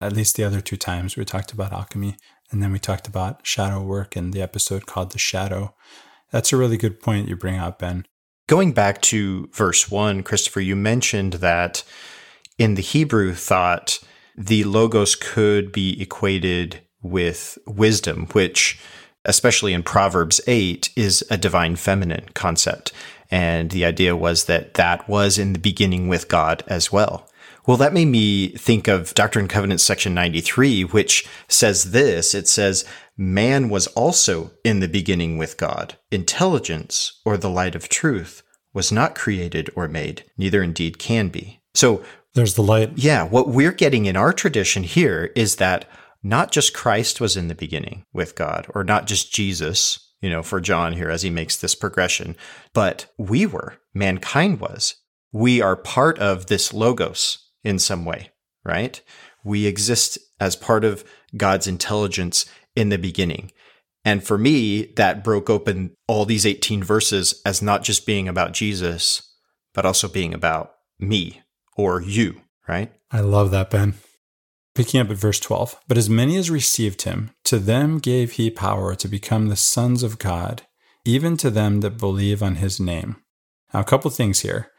[0.00, 2.16] At least the other two times we talked about alchemy.
[2.50, 5.74] And then we talked about shadow work in the episode called The Shadow.
[6.30, 8.06] That's a really good point you bring up, Ben.
[8.48, 11.84] Going back to verse one, Christopher, you mentioned that
[12.56, 13.98] in the Hebrew thought,
[14.38, 18.80] the logos could be equated with wisdom, which,
[19.26, 22.90] especially in Proverbs 8, is a divine feminine concept.
[23.30, 27.28] And the idea was that that was in the beginning with God as well.
[27.66, 32.34] Well, that made me think of Doctrine and Covenants section 93, which says this.
[32.34, 32.86] It says,
[33.18, 35.98] man was also in the beginning with God.
[36.12, 41.60] Intelligence or the light of truth was not created or made, neither indeed can be.
[41.74, 42.02] So
[42.34, 42.92] there's the light.
[42.96, 43.24] Yeah.
[43.24, 45.86] What we're getting in our tradition here is that
[46.22, 50.42] not just Christ was in the beginning with God or not just Jesus, you know,
[50.42, 52.36] for John here as he makes this progression,
[52.72, 54.94] but we were, mankind was.
[55.32, 58.30] We are part of this logos in some way,
[58.64, 59.00] right?
[59.44, 61.04] We exist as part of
[61.36, 63.50] God's intelligence in the beginning.
[64.04, 68.52] And for me, that broke open all these 18 verses as not just being about
[68.52, 69.34] Jesus,
[69.74, 71.42] but also being about me
[71.76, 72.92] or you, right?
[73.10, 73.94] I love that, Ben.
[74.74, 75.80] Picking up at verse 12.
[75.88, 80.02] But as many as received him, to them gave he power to become the sons
[80.02, 80.62] of God,
[81.04, 83.16] even to them that believe on his name.
[83.74, 84.70] Now, a couple things here.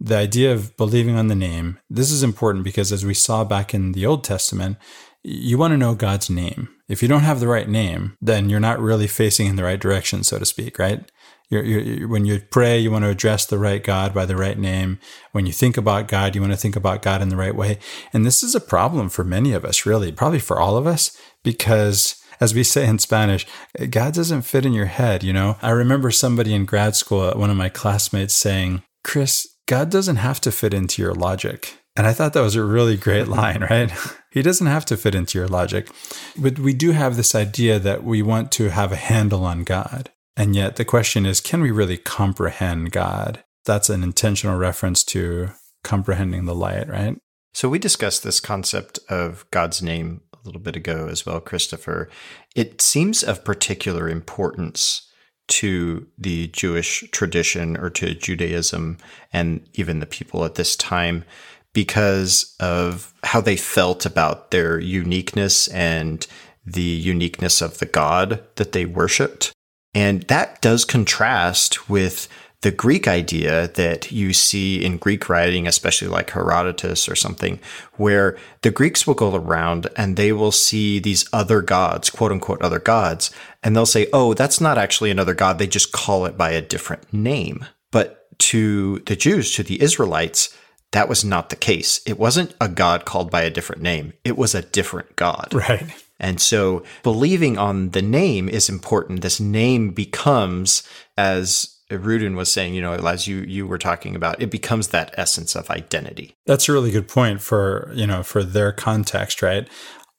[0.00, 3.74] The idea of believing on the name, this is important because as we saw back
[3.74, 4.78] in the Old Testament,
[5.24, 6.68] you want to know God's name.
[6.88, 9.80] If you don't have the right name, then you're not really facing in the right
[9.80, 11.10] direction, so to speak, right?
[11.50, 14.58] You're, you're, when you pray, you want to address the right God by the right
[14.58, 14.98] name.
[15.32, 17.78] When you think about God, you want to think about God in the right way.
[18.12, 21.16] And this is a problem for many of us, really, probably for all of us,
[21.42, 23.46] because as we say in Spanish,
[23.90, 25.56] God doesn't fit in your head, you know?
[25.62, 30.16] I remember somebody in grad school, uh, one of my classmates saying, Chris, God doesn't
[30.16, 31.78] have to fit into your logic.
[31.96, 33.90] And I thought that was a really great line, right?
[34.30, 35.88] He doesn't have to fit into your logic.
[36.36, 40.10] But we do have this idea that we want to have a handle on God.
[40.36, 43.42] And yet the question is can we really comprehend God?
[43.64, 45.50] That's an intentional reference to
[45.84, 47.16] comprehending the light, right?
[47.54, 52.08] So we discussed this concept of God's name a little bit ago as well, Christopher.
[52.54, 55.10] It seems of particular importance
[55.48, 58.98] to the Jewish tradition or to Judaism
[59.32, 61.24] and even the people at this time
[61.72, 66.26] because of how they felt about their uniqueness and
[66.64, 69.52] the uniqueness of the God that they worshiped.
[69.94, 72.28] And that does contrast with
[72.60, 77.60] the Greek idea that you see in Greek writing, especially like Herodotus or something,
[77.94, 82.60] where the Greeks will go around and they will see these other gods, quote unquote,
[82.60, 83.30] other gods,
[83.62, 85.58] and they'll say, oh, that's not actually another god.
[85.58, 87.64] They just call it by a different name.
[87.92, 90.56] But to the Jews, to the Israelites,
[90.92, 92.00] that was not the case.
[92.06, 94.14] It wasn't a god called by a different name.
[94.24, 95.52] It was a different god.
[95.52, 95.84] Right.
[96.20, 99.20] And so believing on the name is important.
[99.20, 100.82] This name becomes,
[101.16, 105.14] as Ruden was saying, you know, as you you were talking about, it becomes that
[105.16, 106.34] essence of identity.
[106.46, 109.68] That's a really good point for, you know, for their context, right?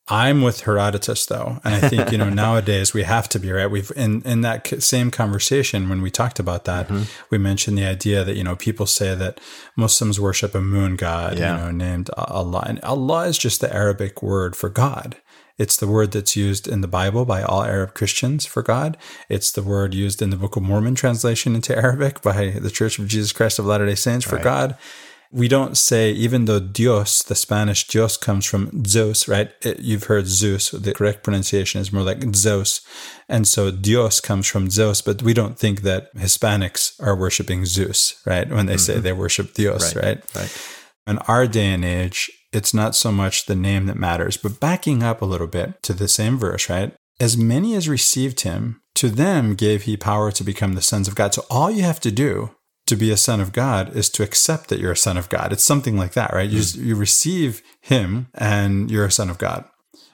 [0.10, 3.70] I'm with Herodotus though, and I think you know nowadays we have to be right.
[3.70, 7.04] We've in in that same conversation when we talked about that, mm-hmm.
[7.30, 9.40] we mentioned the idea that you know people say that
[9.76, 11.58] Muslims worship a moon god, yeah.
[11.58, 15.18] you know, named Allah, and Allah is just the Arabic word for God.
[15.60, 18.98] It's the word that's used in the Bible by all Arab Christians for God.
[19.28, 22.98] It's the word used in the Book of Mormon translation into Arabic by the Church
[22.98, 24.44] of Jesus Christ of Latter day Saints for right.
[24.44, 24.78] God.
[25.32, 29.52] We don't say, even though Dios, the Spanish Dios comes from Zeus, right?
[29.62, 30.72] It, you've heard Zeus.
[30.72, 32.82] The correct pronunciation is more like Zeus.
[33.28, 38.20] And so Dios comes from Zeus, but we don't think that Hispanics are worshiping Zeus,
[38.26, 38.50] right?
[38.50, 38.94] When they mm-hmm.
[38.94, 40.04] say they worship Dios, right?
[40.06, 40.36] Right.
[40.36, 40.76] right.
[41.06, 45.04] In our day and age, it's not so much the name that matters, but backing
[45.04, 46.94] up a little bit to the same verse, right?
[47.20, 51.16] As many as received him, to them gave he power to become the sons of
[51.16, 51.34] God.
[51.34, 52.52] So all you have to do
[52.90, 55.54] to be a son of God is to accept that you're a son of God.
[55.54, 56.50] It's something like that, right?
[56.50, 56.88] You, hmm.
[56.88, 59.66] you receive him and you're a son of God.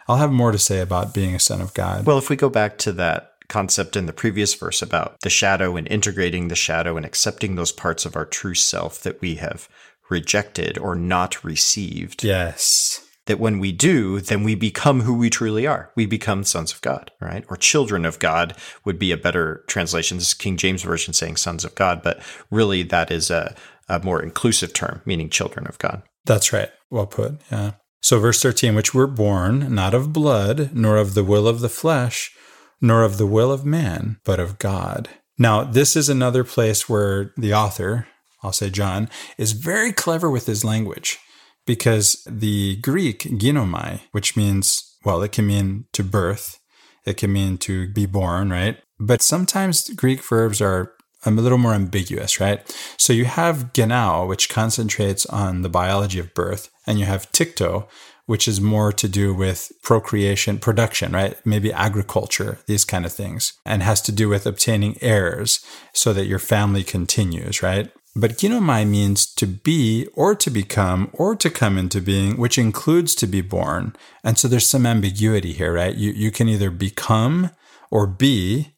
[0.07, 2.05] I'll have more to say about being a son of God.
[2.05, 5.75] Well, if we go back to that concept in the previous verse about the shadow
[5.75, 9.67] and integrating the shadow and accepting those parts of our true self that we have
[10.09, 12.23] rejected or not received.
[12.23, 13.04] Yes.
[13.25, 15.91] That when we do, then we become who we truly are.
[15.95, 17.43] We become sons of God, right?
[17.49, 20.17] Or children of God would be a better translation.
[20.17, 23.55] This is King James Version saying sons of God, but really that is a,
[23.89, 26.03] a more inclusive term, meaning children of God.
[26.25, 26.69] That's right.
[26.89, 27.41] Well put.
[27.51, 27.71] Yeah.
[28.01, 31.69] So, verse 13, which were born not of blood, nor of the will of the
[31.69, 32.31] flesh,
[32.79, 35.09] nor of the will of man, but of God.
[35.39, 38.07] Now, this is another place where the author,
[38.43, 41.17] I'll say John, is very clever with his language
[41.65, 46.59] because the Greek ginomai, which means, well, it can mean to birth,
[47.05, 48.77] it can mean to be born, right?
[48.99, 50.93] But sometimes Greek verbs are
[51.25, 52.61] a little more ambiguous, right?
[52.97, 57.87] So you have gennao, which concentrates on the biology of birth, and you have tikto,
[58.27, 61.35] which is more to do with procreation, production, right?
[61.45, 66.25] Maybe agriculture, these kind of things, and has to do with obtaining heirs so that
[66.25, 67.91] your family continues, right?
[68.17, 73.13] But ginomai means to be or to become or to come into being, which includes
[73.15, 73.93] to be born.
[74.23, 75.93] And so there's some ambiguity here, right?
[75.93, 77.51] You, you can either become
[77.91, 78.71] or be.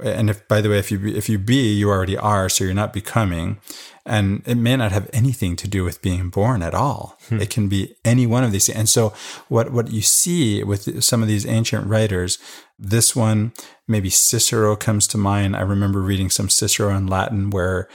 [0.00, 2.48] And if, by the way, if you, if you be, you already are.
[2.48, 3.58] So you're not becoming.
[4.06, 7.18] And it may not have anything to do with being born at all.
[7.28, 7.40] Hmm.
[7.40, 8.68] It can be any one of these.
[8.68, 9.12] And so
[9.48, 12.38] what, what you see with some of these ancient writers,
[12.78, 13.52] this one,
[13.88, 15.56] maybe Cicero comes to mind.
[15.56, 17.88] I remember reading some Cicero in Latin where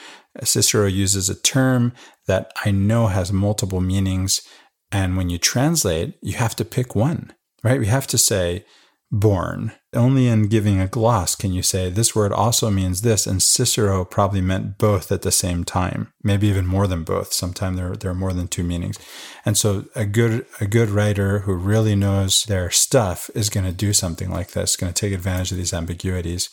[0.48, 1.94] Cicero uses a term
[2.28, 4.42] that I know has multiple meanings.
[4.92, 7.80] And when you translate, you have to pick one, right?
[7.80, 8.66] We have to say
[9.12, 9.72] born.
[9.94, 13.26] Only in giving a gloss can you say this word also means this.
[13.26, 17.34] And Cicero probably meant both at the same time, maybe even more than both.
[17.34, 19.00] Sometimes there, there are more than two meanings.
[19.46, 23.72] And so a good, a good writer who really knows their stuff is going to
[23.72, 26.50] do something like this, going to take advantage of these ambiguities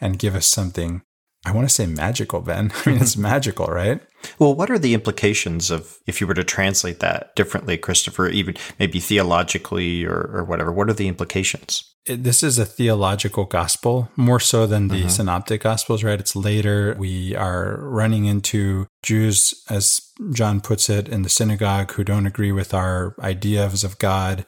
[0.00, 1.02] and give us something
[1.46, 2.70] I want to say magical, Ben.
[2.86, 4.00] I mean, it's magical, right?
[4.38, 8.56] Well, what are the implications of if you were to translate that differently, Christopher, even
[8.78, 10.70] maybe theologically or, or whatever?
[10.70, 11.84] What are the implications?
[12.06, 15.08] It, this is a theological gospel more so than the mm-hmm.
[15.08, 16.20] synoptic gospels, right?
[16.20, 16.94] It's later.
[16.98, 20.02] We are running into Jews, as
[20.34, 24.44] John puts it, in the synagogue who don't agree with our ideas of God,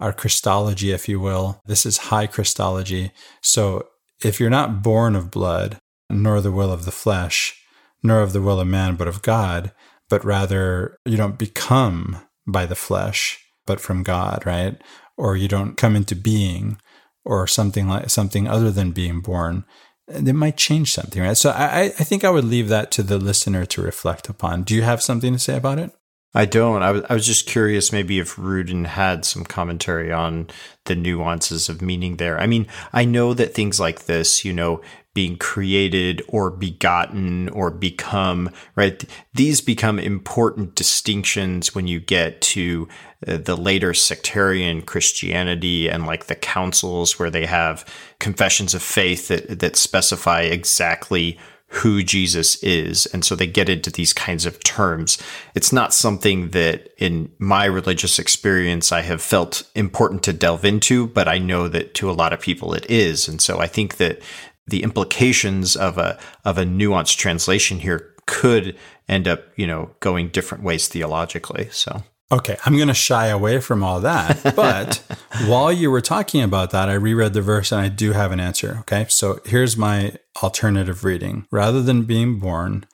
[0.00, 1.62] our Christology, if you will.
[1.64, 3.12] This is high Christology.
[3.40, 3.86] So
[4.22, 5.78] if you're not born of blood,
[6.10, 7.60] nor the will of the flesh,
[8.02, 9.72] nor of the will of man, but of God,
[10.08, 14.80] but rather you don't become by the flesh, but from God, right?
[15.16, 16.78] Or you don't come into being
[17.24, 19.64] or something like something other than being born.
[20.08, 21.36] It might change something, right?
[21.36, 24.62] So I, I think I would leave that to the listener to reflect upon.
[24.64, 25.92] Do you have something to say about it?
[26.34, 26.82] I don't.
[26.82, 30.48] I was, I was just curious maybe if Ruden had some commentary on
[30.84, 32.38] the nuances of meaning there.
[32.38, 34.82] I mean, I know that things like this, you know,
[35.14, 39.04] being created or begotten or become, right?
[39.32, 42.88] These become important distinctions when you get to
[43.26, 47.86] uh, the later sectarian Christianity and like the councils where they have
[48.18, 53.06] confessions of faith that, that specify exactly who Jesus is.
[53.06, 55.18] And so they get into these kinds of terms.
[55.56, 61.08] It's not something that in my religious experience I have felt important to delve into,
[61.08, 63.26] but I know that to a lot of people it is.
[63.28, 64.20] And so I think that
[64.66, 68.76] the implications of a of a nuanced translation here could
[69.08, 71.68] end up, you know, going different ways theologically.
[71.70, 74.40] So Okay, I'm going to shy away from all that.
[74.56, 75.02] But
[75.46, 78.40] while you were talking about that, I reread the verse and I do have an
[78.40, 78.78] answer.
[78.80, 81.46] Okay, so here's my alternative reading.
[81.50, 82.86] Rather than being born,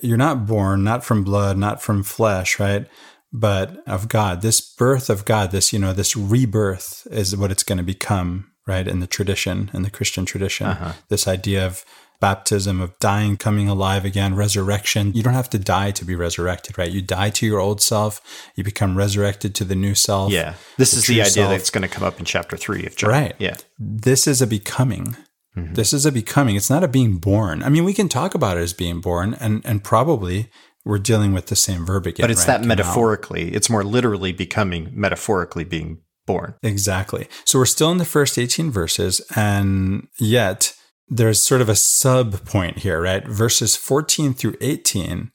[0.00, 2.86] you're not born, not from blood, not from flesh, right?
[3.32, 4.42] But of God.
[4.42, 8.52] This birth of God, this, you know, this rebirth is what it's going to become
[8.68, 8.86] right?
[8.86, 10.92] In the tradition, in the Christian tradition, uh-huh.
[11.08, 11.84] this idea of
[12.20, 15.12] baptism, of dying, coming alive again, resurrection.
[15.14, 16.90] You don't have to die to be resurrected, right?
[16.90, 18.20] You die to your old self,
[18.56, 20.32] you become resurrected to the new self.
[20.32, 20.54] Yeah.
[20.76, 21.50] This the is the idea self.
[21.50, 23.10] that's going to come up in chapter three of John.
[23.10, 23.34] Right.
[23.38, 23.56] Yeah.
[23.78, 25.16] This is a becoming.
[25.56, 25.74] Mm-hmm.
[25.74, 26.56] This is a becoming.
[26.56, 27.62] It's not a being born.
[27.62, 30.50] I mean, we can talk about it as being born, and and probably
[30.84, 32.24] we're dealing with the same verb again.
[32.24, 32.60] But it's right?
[32.60, 33.52] that metaphorically.
[33.54, 36.54] It's more literally becoming, metaphorically being born.
[36.62, 37.26] Exactly.
[37.44, 40.74] So we're still in the first 18 verses, and yet
[41.08, 43.26] there's sort of a sub point here, right?
[43.26, 45.32] Verses 14 through 18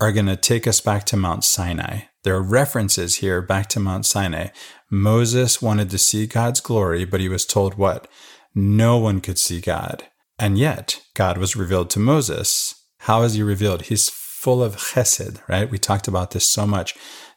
[0.00, 2.00] are going to take us back to Mount Sinai.
[2.24, 4.48] There are references here back to Mount Sinai.
[4.90, 8.08] Moses wanted to see God's glory, but he was told what?
[8.54, 10.04] No one could see God.
[10.38, 12.74] And yet, God was revealed to Moses.
[13.00, 13.82] How is he revealed?
[13.82, 15.70] He's full of chesed, right?
[15.70, 16.94] We talked about this so much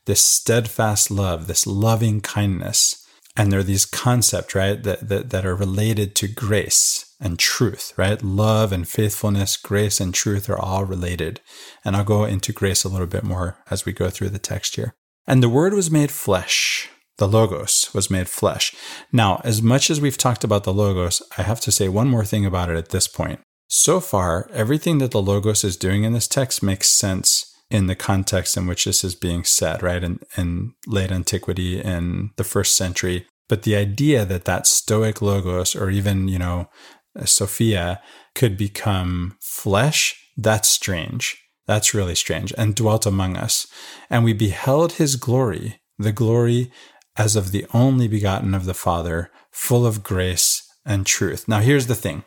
[0.07, 3.05] this steadfast love, this loving kindness.
[3.35, 7.93] And there are these concepts, right, that, that, that are related to grace and truth,
[7.95, 8.21] right?
[8.23, 11.39] Love and faithfulness, grace and truth are all related.
[11.85, 14.75] And I'll go into grace a little bit more as we go through the text
[14.75, 14.95] here.
[15.27, 18.75] And the word was made flesh the Logos was made flesh.
[19.11, 22.25] Now, as much as we've talked about the Logos, I have to say one more
[22.25, 23.39] thing about it at this point.
[23.67, 27.95] So far, everything that the Logos is doing in this text makes sense in the
[27.95, 30.03] context in which this is being said, right?
[30.03, 33.27] In, in late antiquity, in the first century.
[33.49, 36.69] But the idea that that Stoic Logos, or even, you know,
[37.17, 38.01] uh, Sophia,
[38.35, 41.41] could become flesh, that's strange.
[41.65, 42.53] That's really strange.
[42.57, 43.67] And dwelt among us.
[44.09, 46.71] And we beheld his glory, the glory
[47.17, 51.47] as of the only begotten of the Father, full of grace and truth.
[51.47, 52.23] Now, here's the thing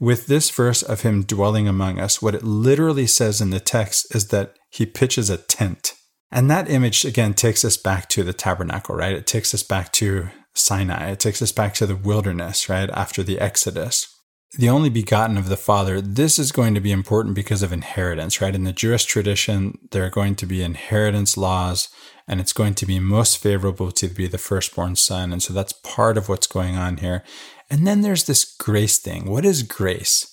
[0.00, 4.14] with this verse of him dwelling among us, what it literally says in the text
[4.14, 5.94] is that he pitches a tent.
[6.30, 9.14] And that image, again, takes us back to the tabernacle, right?
[9.14, 11.10] It takes us back to Sinai.
[11.10, 12.90] It takes us back to the wilderness, right?
[12.90, 14.14] After the Exodus.
[14.56, 18.40] The only begotten of the Father, this is going to be important because of inheritance,
[18.40, 18.54] right?
[18.54, 21.88] In the Jewish tradition, there are going to be inheritance laws
[22.26, 25.32] and it's going to be most favorable to be the firstborn son.
[25.32, 27.24] And so that's part of what's going on here.
[27.70, 29.30] And then there's this grace thing.
[29.30, 30.32] What is grace?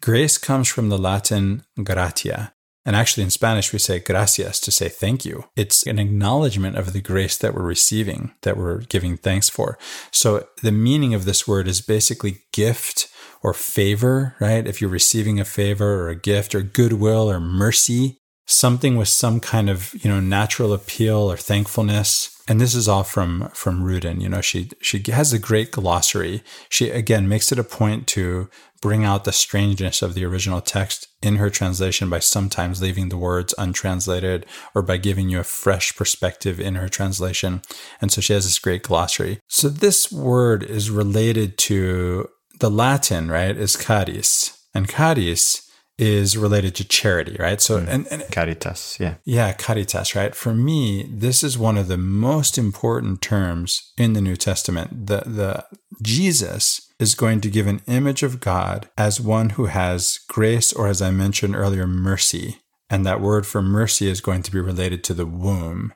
[0.00, 2.52] Grace comes from the Latin gratia.
[2.86, 5.44] And actually, in Spanish, we say gracias to say thank you.
[5.54, 9.78] It's an acknowledgement of the grace that we're receiving, that we're giving thanks for.
[10.10, 13.08] So, the meaning of this word is basically gift
[13.42, 14.66] or favor, right?
[14.66, 18.16] If you're receiving a favor or a gift or goodwill or mercy,
[18.46, 23.04] something with some kind of you know natural appeal or thankfulness and this is all
[23.04, 26.42] from from Ruden you know she she has a great glossary.
[26.68, 31.06] She again makes it a point to bring out the strangeness of the original text
[31.22, 35.94] in her translation by sometimes leaving the words untranslated or by giving you a fresh
[35.94, 37.62] perspective in her translation.
[38.00, 39.38] And so she has this great glossary.
[39.46, 42.28] So this word is related to
[42.58, 43.56] the latin right?
[43.56, 45.69] Is charis and charis
[46.00, 47.60] is related to charity, right?
[47.60, 47.86] So, mm.
[47.86, 49.16] and, and caritas, yeah.
[49.24, 50.34] Yeah, caritas, right?
[50.34, 55.06] For me, this is one of the most important terms in the New Testament.
[55.06, 55.66] The, the
[56.02, 60.88] Jesus is going to give an image of God as one who has grace, or
[60.88, 62.60] as I mentioned earlier, mercy.
[62.88, 65.92] And that word for mercy is going to be related to the womb.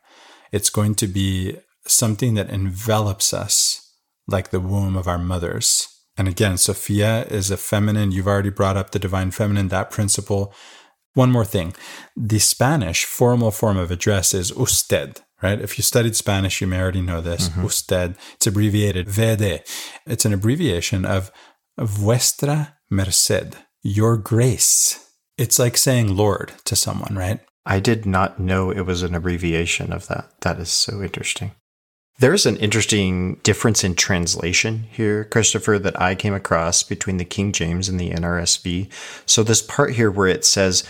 [0.53, 3.91] It's going to be something that envelops us
[4.29, 5.89] like the womb of our mothers.
[6.17, 8.13] And again, Sophia is a feminine.
[8.13, 10.55] You've already brought up the divine feminine, that principle.
[11.15, 11.75] One more thing
[12.17, 15.61] the Spanish formal form of address is usted, right?
[15.61, 17.49] If you studied Spanish, you may already know this.
[17.49, 17.65] Mm-hmm.
[17.65, 18.17] Usted.
[18.35, 19.61] It's abbreviated VD.
[20.07, 21.31] It's an abbreviation of
[21.79, 25.01] vuestra merced, your grace.
[25.37, 27.41] It's like saying Lord to someone, right?
[27.67, 30.31] I did not know it was an abbreviation of that.
[30.43, 31.53] That is so interesting.
[32.19, 37.51] There's an interesting difference in translation here, Christopher, that I came across between the King
[37.51, 38.89] James and the NRSV.
[39.27, 40.85] So, this part here where it says,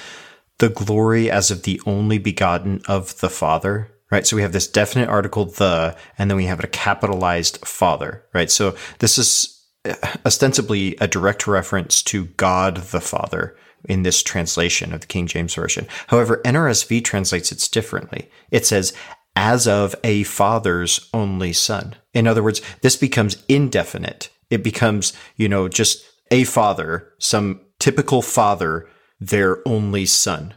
[0.58, 4.26] the glory as of the only begotten of the Father, right?
[4.26, 8.50] So, we have this definite article, the, and then we have a capitalized Father, right?
[8.50, 9.94] So, this is uh,
[10.26, 13.56] ostensibly a direct reference to God the Father
[13.86, 15.86] in this translation of the King James Version.
[16.08, 18.30] However, NRSV translates it differently.
[18.50, 18.92] It says,
[19.36, 21.96] as of a father's only son.
[22.12, 24.30] In other words, this becomes indefinite.
[24.50, 28.88] It becomes, you know, just a father, some typical father,
[29.20, 30.54] their only son,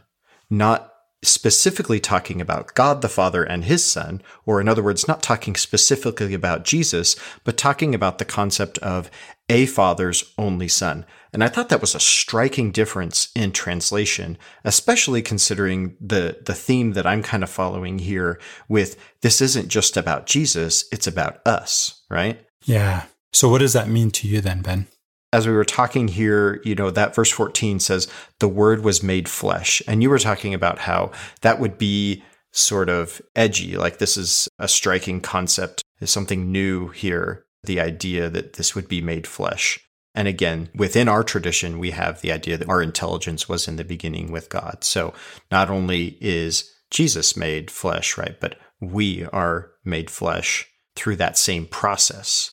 [0.48, 5.22] not specifically talking about God the Father and his Son, or in other words, not
[5.22, 9.10] talking specifically about Jesus, but talking about the concept of
[9.48, 11.04] a Father's only Son.
[11.32, 16.92] And I thought that was a striking difference in translation, especially considering the, the theme
[16.92, 22.02] that I'm kind of following here with this isn't just about Jesus, it's about us,
[22.08, 22.40] right?
[22.64, 23.04] Yeah.
[23.32, 24.86] So what does that mean to you then, Ben?
[25.32, 28.08] as we were talking here, you know, that verse 14 says,
[28.40, 29.82] the word was made flesh.
[29.86, 31.12] And you were talking about how
[31.42, 32.22] that would be
[32.52, 33.76] sort of edgy.
[33.76, 37.44] Like this is a striking concept, is something new here.
[37.64, 39.78] The idea that this would be made flesh.
[40.18, 43.84] And again, within our tradition, we have the idea that our intelligence was in the
[43.84, 44.82] beginning with God.
[44.82, 45.14] So
[45.52, 50.66] not only is Jesus made flesh, right, but we are made flesh
[50.96, 52.50] through that same process.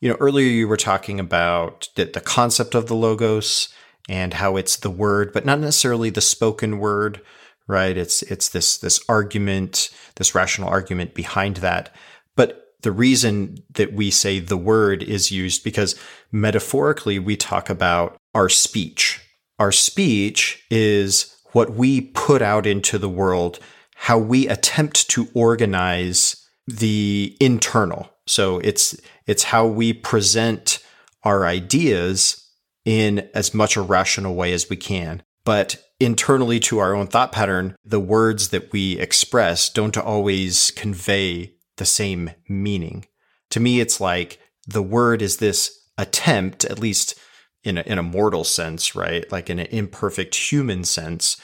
[0.00, 3.68] You know, earlier you were talking about the, the concept of the logos
[4.08, 7.20] and how it's the word, but not necessarily the spoken word,
[7.68, 7.96] right?
[7.96, 11.94] It's it's this this argument, this rational argument behind that.
[12.34, 15.98] But the reason that we say the word is used because
[16.30, 19.20] metaphorically we talk about our speech.
[19.58, 23.58] Our speech is what we put out into the world,
[23.96, 28.10] how we attempt to organize the internal.
[28.26, 30.78] So it's it's how we present
[31.22, 32.40] our ideas
[32.84, 35.22] in as much a rational way as we can.
[35.44, 41.53] But internally to our own thought pattern, the words that we express don't always convey
[41.76, 43.06] the same meaning.
[43.50, 47.14] To me, it's like the word is this attempt, at least
[47.62, 49.30] in a, in a mortal sense, right?
[49.30, 51.36] Like in an imperfect human sense,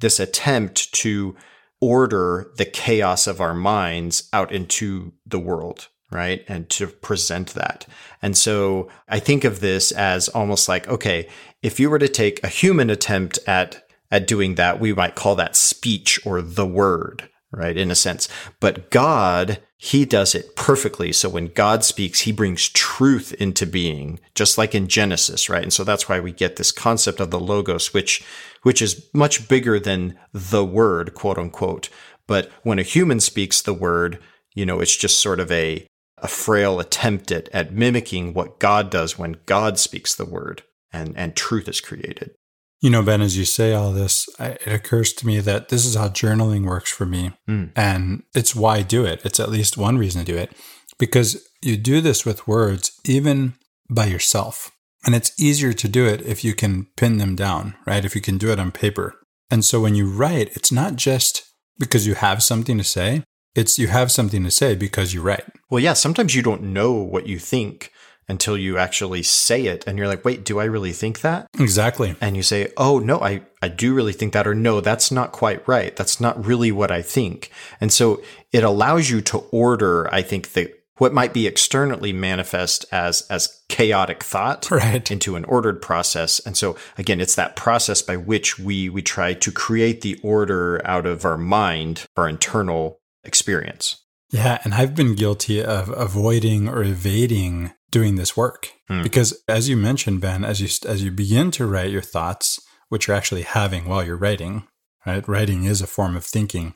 [0.00, 1.36] this attempt to
[1.80, 6.44] order the chaos of our minds out into the world, right?
[6.48, 7.86] And to present that.
[8.20, 11.28] And so I think of this as almost like, okay,
[11.62, 15.34] if you were to take a human attempt at at doing that, we might call
[15.34, 17.76] that speech or the word, right?
[17.76, 18.26] In a sense.
[18.58, 21.12] But God, he does it perfectly.
[21.12, 25.62] So when God speaks, he brings truth into being, just like in Genesis, right?
[25.62, 28.24] And so that's why we get this concept of the logos, which,
[28.64, 31.90] which is much bigger than the word, quote unquote.
[32.26, 34.18] But when a human speaks the word,
[34.52, 35.86] you know, it's just sort of a,
[36.18, 41.16] a frail attempt at, at mimicking what God does when God speaks the word and,
[41.16, 42.32] and truth is created.
[42.80, 45.96] You know, Ben, as you say all this, it occurs to me that this is
[45.96, 47.32] how journaling works for me.
[47.48, 47.72] Mm.
[47.74, 49.20] And it's why I do it.
[49.24, 50.52] It's at least one reason to do it
[50.98, 53.54] because you do this with words, even
[53.90, 54.70] by yourself.
[55.04, 58.04] And it's easier to do it if you can pin them down, right?
[58.04, 59.14] If you can do it on paper.
[59.50, 61.42] And so when you write, it's not just
[61.78, 63.24] because you have something to say,
[63.54, 65.44] it's you have something to say because you write.
[65.70, 67.90] Well, yeah, sometimes you don't know what you think
[68.28, 71.48] until you actually say it and you're like, wait, do I really think that?
[71.58, 72.14] Exactly.
[72.20, 75.32] And you say, oh, no, I, I do really think that, or no, that's not
[75.32, 75.96] quite right.
[75.96, 77.50] That's not really what I think.
[77.80, 78.22] And so
[78.52, 83.62] it allows you to order, I think, the, what might be externally manifest as, as
[83.68, 85.10] chaotic thought right.
[85.10, 86.40] into an ordered process.
[86.40, 90.82] And so again, it's that process by which we, we try to create the order
[90.84, 94.04] out of our mind, our internal experience.
[94.30, 94.58] Yeah.
[94.64, 98.72] And I've been guilty of avoiding or evading doing this work.
[98.88, 99.02] Hmm.
[99.02, 103.06] Because as you mentioned, Ben, as you as you begin to write your thoughts, which
[103.06, 104.66] you're actually having while you're writing,
[105.06, 105.26] right?
[105.26, 106.74] Writing is a form of thinking.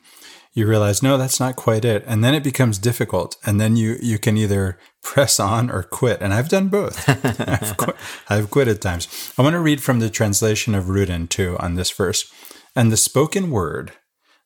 [0.55, 2.03] You realize, no, that's not quite it.
[2.05, 3.37] And then it becomes difficult.
[3.45, 6.21] And then you you can either press on or quit.
[6.21, 7.07] And I've done both.
[7.07, 7.95] I've, quit,
[8.29, 9.33] I've quit at times.
[9.37, 12.31] I want to read from the translation of Ruden too on this verse.
[12.75, 13.91] And the spoken word,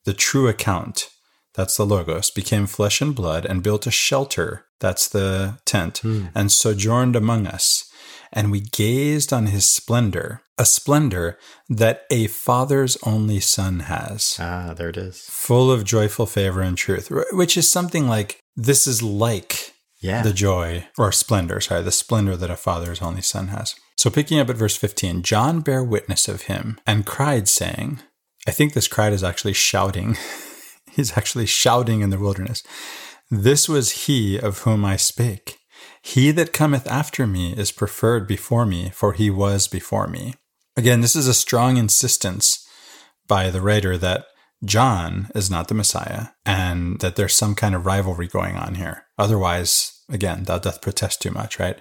[0.03, 1.10] the true account,
[1.58, 6.30] that's the Logos, became flesh and blood and built a shelter, that's the tent, mm.
[6.36, 7.91] and sojourned among us.
[8.32, 14.38] And we gazed on his splendor, a splendor that a father's only son has.
[14.39, 15.22] Ah, there it is.
[15.30, 20.22] Full of joyful favor and truth, which is something like this is like yeah.
[20.22, 23.76] the joy or splendor, sorry, the splendor that a father's only son has.
[23.95, 28.01] So picking up at verse 15, John bare witness of him and cried, saying,
[28.47, 30.16] I think this cried is actually shouting.
[30.98, 32.64] He's actually shouting in the wilderness.
[33.30, 35.60] This was he of whom I spake.
[36.02, 40.34] He that cometh after me is preferred before me, for he was before me.
[40.76, 42.68] Again, this is a strong insistence
[43.28, 44.26] by the writer that
[44.66, 49.06] John is not the Messiah and that there's some kind of rivalry going on here.
[49.20, 51.80] Otherwise, again, thou doth protest too much, right?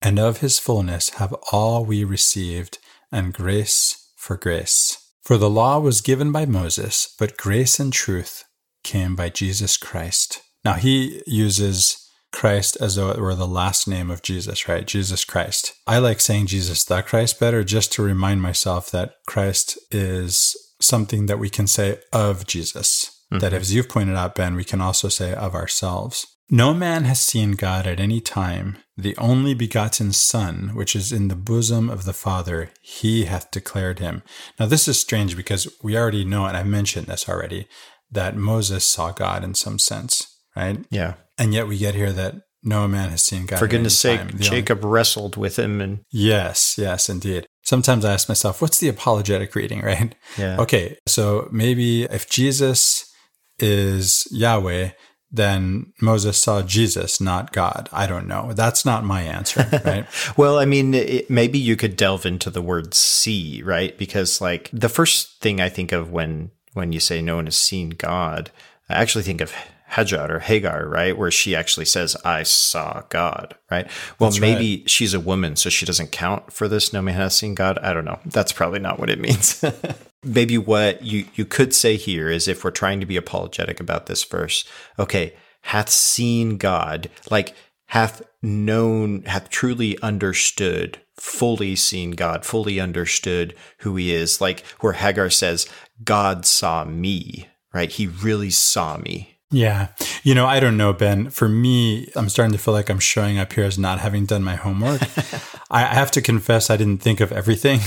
[0.00, 2.78] And of his fullness have all we received,
[3.10, 4.98] and grace for grace.
[5.22, 8.44] For the law was given by Moses, but grace and truth
[8.82, 10.42] came by Jesus Christ.
[10.64, 11.98] Now, he uses
[12.32, 14.86] Christ as though it were the last name of Jesus, right?
[14.86, 15.74] Jesus Christ.
[15.86, 21.26] I like saying Jesus the Christ better just to remind myself that Christ is something
[21.26, 23.24] that we can say of Jesus.
[23.30, 23.40] Mm-hmm.
[23.40, 26.26] That, as you've pointed out, Ben, we can also say of ourselves.
[26.50, 28.76] No man has seen God at any time.
[28.94, 34.00] The only begotten Son, which is in the bosom of the Father, he hath declared
[34.00, 34.22] him.
[34.60, 37.68] Now, this is strange because we already know, and I've mentioned this already,
[38.12, 40.84] that Moses saw God in some sense, right?
[40.90, 41.14] Yeah.
[41.38, 43.58] And yet we get here that no man has seen God.
[43.58, 44.92] For goodness sake, Jacob only...
[44.92, 47.46] wrestled with him and Yes, yes, indeed.
[47.64, 50.14] Sometimes I ask myself, what's the apologetic reading, right?
[50.38, 50.60] Yeah.
[50.60, 53.10] Okay, so maybe if Jesus
[53.58, 54.90] is Yahweh,
[55.34, 57.88] then Moses saw Jesus, not God.
[57.90, 58.52] I don't know.
[58.52, 60.06] That's not my answer, right?
[60.36, 63.96] well, I mean, it, maybe you could delve into the word see, right?
[63.96, 67.56] Because, like, the first thing I think of when when you say no one has
[67.56, 68.50] seen God,
[68.88, 69.54] I actually think of
[69.92, 71.16] Hajar or Hagar, right?
[71.16, 73.86] Where she actually says, I saw God, right?
[74.18, 74.90] Well, That's maybe right.
[74.90, 76.92] she's a woman, so she doesn't count for this.
[76.92, 77.78] No man has seen God.
[77.78, 78.18] I don't know.
[78.24, 79.62] That's probably not what it means.
[80.24, 84.06] maybe what you, you could say here is if we're trying to be apologetic about
[84.06, 84.64] this verse,
[84.98, 87.54] okay, hath seen God, like
[87.92, 94.40] hath known, hath truly understood, fully seen God, fully understood who he is.
[94.40, 95.68] Like where Hagar says,
[96.02, 97.92] God saw me, right?
[97.92, 99.36] He really saw me.
[99.50, 99.88] Yeah.
[100.22, 101.28] You know, I don't know, Ben.
[101.28, 104.42] For me, I'm starting to feel like I'm showing up here as not having done
[104.42, 105.02] my homework.
[105.70, 107.80] I have to confess, I didn't think of everything.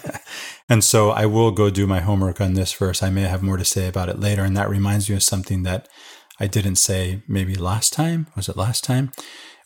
[0.70, 3.02] and so I will go do my homework on this verse.
[3.02, 4.42] I may have more to say about it later.
[4.42, 5.86] And that reminds me of something that
[6.40, 8.26] I didn't say maybe last time.
[8.36, 9.12] Was it last time?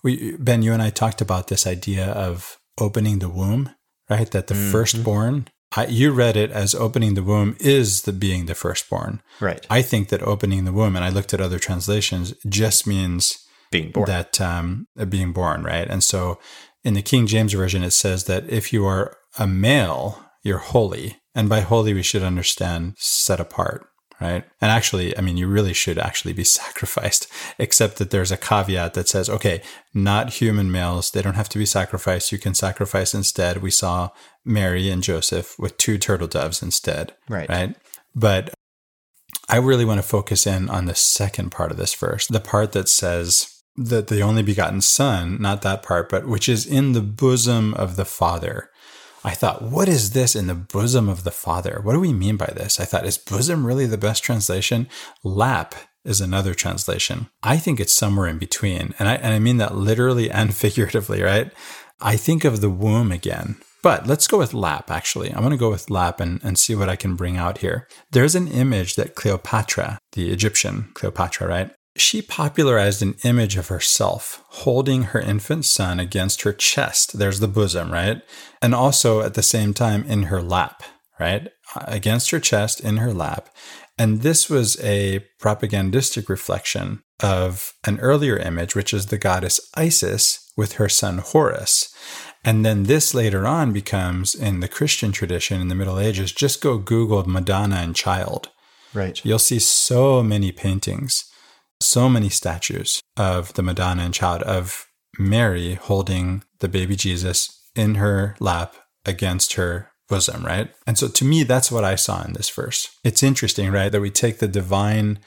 [0.05, 3.71] We, ben, you and I talked about this idea of opening the womb,
[4.09, 4.31] right?
[4.31, 4.73] That the mm-hmm.
[4.73, 9.23] firstborn, I, you read it as opening the womb is the being the firstborn.
[9.41, 9.67] Right.
[9.69, 13.91] I think that opening the womb, and I looked at other translations, just means being
[13.91, 14.07] born.
[14.07, 15.89] That um, being born, right?
[15.89, 16.39] And so
[16.85, 21.19] in the King James Version, it says that if you are a male, you're holy.
[21.35, 23.87] And by holy, we should understand set apart,
[24.21, 24.45] right?
[24.61, 27.27] And actually, I mean, you really should actually be sacrificed,
[27.59, 29.63] except that there's a caveat that says, okay,
[29.95, 31.11] not human males.
[31.11, 32.33] They don't have to be sacrificed.
[32.33, 33.63] You can sacrifice instead.
[33.63, 34.11] We saw
[34.45, 37.15] Mary and Joseph with two turtle doves instead.
[37.29, 37.49] Right.
[37.49, 37.77] Right.
[38.15, 38.53] But
[39.49, 42.73] I really want to focus in on the second part of this verse, the part
[42.73, 47.01] that says, that the only begotten son, not that part, but which is in the
[47.01, 48.71] bosom of the Father.
[49.29, 51.81] I thought, what is this in the bosom of the Father?
[51.83, 52.81] What do we mean by this?
[52.81, 54.89] I thought, is bosom really the best translation?
[55.23, 57.29] Lap is another translation.
[57.43, 58.95] I think it's somewhere in between.
[58.99, 61.53] And I, and I mean that literally and figuratively, right?
[62.01, 63.57] I think of the womb again.
[63.83, 65.31] But let's go with lap, actually.
[65.31, 67.87] I'm going to go with lap and, and see what I can bring out here.
[68.11, 71.71] There's an image that Cleopatra, the Egyptian Cleopatra, right?
[71.97, 77.19] She popularized an image of herself holding her infant son against her chest.
[77.19, 78.23] There's the bosom, right?
[78.63, 80.83] And also at the same time in her lap,
[81.19, 81.49] right?
[81.77, 83.49] Against her chest, in her lap.
[83.99, 90.53] And this was a propagandistic reflection of an earlier image, which is the goddess Isis
[90.57, 91.93] with her son Horus.
[92.45, 96.31] And then this later on becomes in the Christian tradition in the Middle Ages.
[96.31, 98.51] Just go Google Madonna and child.
[98.95, 99.21] Right.
[99.25, 101.25] You'll see so many paintings
[101.81, 104.87] so many statues of the Madonna and Child, of
[105.19, 108.75] Mary holding the baby Jesus in her lap
[109.05, 110.71] against her bosom, right?
[110.87, 112.89] And so to me, that's what I saw in this verse.
[113.05, 113.93] It's interesting, right?
[113.93, 115.19] That we take the divine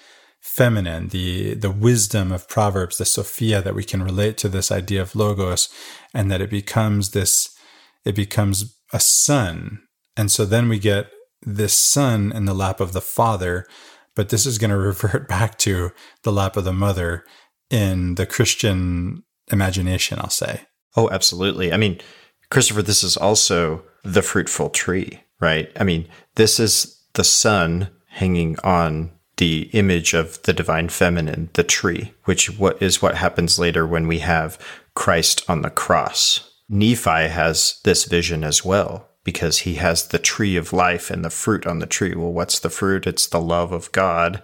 [0.42, 5.02] feminine, the the wisdom of Proverbs, the Sophia that we can relate to this idea
[5.02, 5.70] of logos,
[6.14, 7.56] and that it becomes this,
[8.06, 9.84] it becomes a son.
[10.18, 11.12] And so then we get
[11.44, 13.66] this son in the lap of the father
[14.16, 15.92] but this is going to revert back to
[16.24, 17.26] the lap of the mother
[17.70, 20.62] in the Christian imagination, I'll say.
[20.96, 21.72] Oh, absolutely.
[21.72, 22.00] I mean,
[22.50, 25.72] Christopher, this is also the fruitful tree, right?
[25.80, 31.64] I mean, this is the son hanging on the image of the divine feminine, the
[31.64, 34.60] tree, which what is what happens later when we have
[34.94, 36.52] Christ on the cross.
[36.70, 41.30] Nephi has this vision as well, because he has the tree of life and the
[41.30, 42.16] fruit on the tree.
[42.16, 43.06] Well, what's the fruit?
[43.06, 44.42] It's the love of God.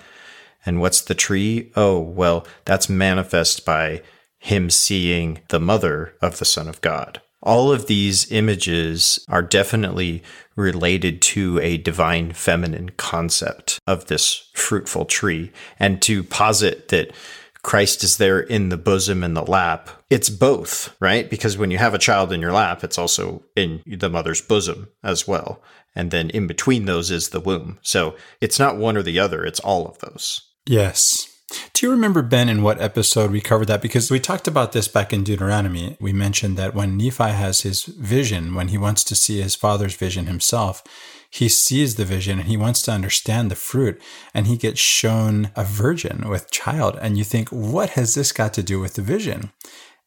[0.65, 1.71] And what's the tree?
[1.75, 4.01] Oh, well, that's manifest by
[4.38, 7.21] him seeing the mother of the Son of God.
[7.41, 10.23] All of these images are definitely
[10.55, 15.51] related to a divine feminine concept of this fruitful tree.
[15.80, 17.11] And to posit that
[17.68, 19.89] Christ is there in the bosom and the lap.
[20.09, 21.30] It's both, right?
[21.30, 24.88] Because when you have a child in your lap, it's also in the mother's bosom
[25.03, 25.61] as well.
[25.93, 27.78] And then in between those is the womb.
[27.82, 30.49] So it's not one or the other, it's all of those.
[30.65, 31.28] Yes.
[31.74, 33.82] Do you remember, Ben, in what episode we covered that?
[33.82, 35.97] Because we talked about this back in Deuteronomy.
[35.99, 39.95] We mentioned that when Nephi has his vision, when he wants to see his father's
[39.95, 40.84] vision himself,
[41.30, 44.01] he sees the vision and he wants to understand the fruit
[44.34, 48.53] and he gets shown a virgin with child and you think what has this got
[48.53, 49.51] to do with the vision?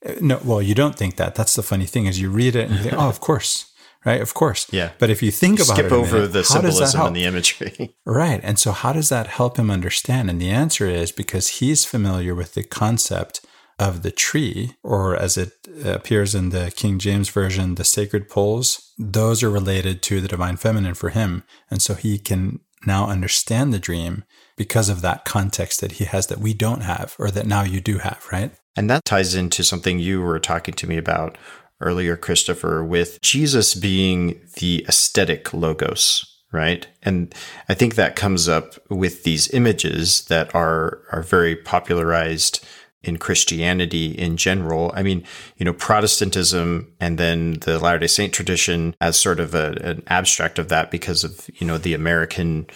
[0.06, 1.34] Uh, no well you don't think that.
[1.34, 3.70] That's the funny thing is you read it and you think oh of course
[4.04, 4.20] right?
[4.20, 4.66] Of course.
[4.70, 4.92] Yeah.
[4.98, 7.96] But if you think you about skip it over minute, the symbolism and the imagery.
[8.06, 8.40] Right.
[8.42, 10.30] And so how does that help him understand?
[10.30, 13.40] And the answer is because he's familiar with the concept
[13.80, 15.52] of the tree, or as it
[15.84, 20.58] appears in the King James Version, the sacred poles, those are related to the divine
[20.58, 21.44] feminine for him.
[21.70, 24.24] And so he can now understand the dream
[24.58, 27.80] because of that context that he has that we don't have, or that now you
[27.80, 28.52] do have, right?
[28.76, 31.38] And that ties into something you were talking to me about
[31.80, 36.86] earlier, Christopher, with Jesus being the aesthetic logos, right?
[37.02, 37.34] And
[37.70, 42.62] I think that comes up with these images that are are very popularized
[43.02, 44.92] in Christianity in general.
[44.94, 45.24] I mean,
[45.56, 50.02] you know, Protestantism and then the Latter day Saint tradition as sort of a, an
[50.08, 52.66] abstract of that because of, you know, the American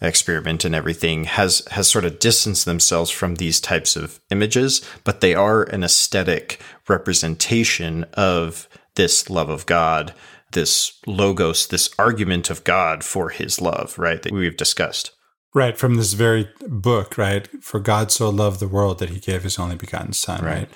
[0.00, 5.20] experiment and everything has, has sort of distanced themselves from these types of images, but
[5.20, 10.12] they are an aesthetic representation of this love of God,
[10.52, 14.22] this logos, this argument of God for his love, right?
[14.22, 15.12] That we've discussed.
[15.54, 17.46] Right, from this very book, right?
[17.62, 20.54] For God so loved the world that he gave his only begotten son, right.
[20.54, 20.70] right?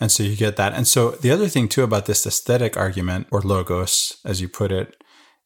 [0.00, 0.74] And so you get that.
[0.74, 4.72] And so the other thing too about this aesthetic argument or logos, as you put
[4.72, 4.96] it,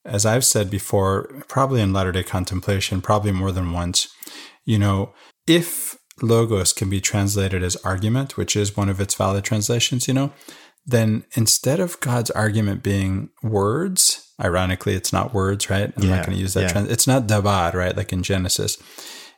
[0.04, 4.08] as I've said before, probably in latter day contemplation, probably more than once,
[4.64, 5.12] you know,
[5.46, 10.14] if logos can be translated as argument, which is one of its valid translations, you
[10.14, 10.32] know,
[10.86, 15.92] then instead of God's argument being words, ironically, it's not words, right?
[15.96, 16.62] I'm Yeah, not going to use that.
[16.62, 16.68] yeah.
[16.68, 17.96] Trans- it's not dabar, right?
[17.96, 18.76] Like in Genesis.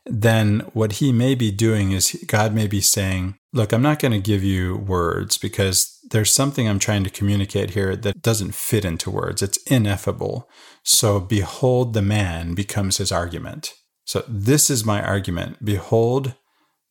[0.07, 4.13] Then what he may be doing is God may be saying, Look, I'm not going
[4.13, 8.83] to give you words because there's something I'm trying to communicate here that doesn't fit
[8.85, 9.43] into words.
[9.43, 10.49] It's ineffable.
[10.83, 13.75] So, behold, the man becomes his argument.
[14.05, 15.63] So, this is my argument.
[15.65, 16.35] Behold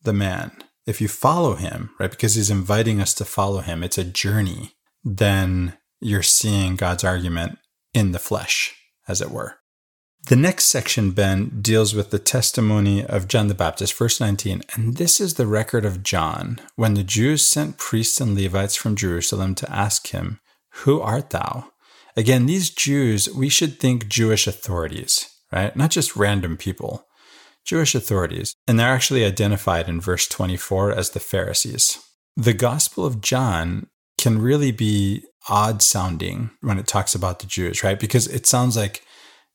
[0.03, 0.51] the man.
[0.85, 4.73] If you follow him, right, because he's inviting us to follow him, it's a journey,
[5.03, 7.57] then you're seeing God's argument
[7.93, 8.75] in the flesh,
[9.07, 9.57] as it were.
[10.27, 14.61] The next section, Ben, deals with the testimony of John the Baptist, verse 19.
[14.75, 18.95] And this is the record of John when the Jews sent priests and Levites from
[18.95, 20.39] Jerusalem to ask him,
[20.83, 21.71] Who art thou?
[22.15, 25.75] Again, these Jews, we should think Jewish authorities, right?
[25.75, 27.07] Not just random people,
[27.65, 28.55] Jewish authorities.
[28.67, 31.97] And they're actually identified in verse 24 as the Pharisees.
[32.35, 33.87] The Gospel of John
[34.17, 37.99] can really be odd sounding when it talks about the Jews, right?
[37.99, 39.03] Because it sounds like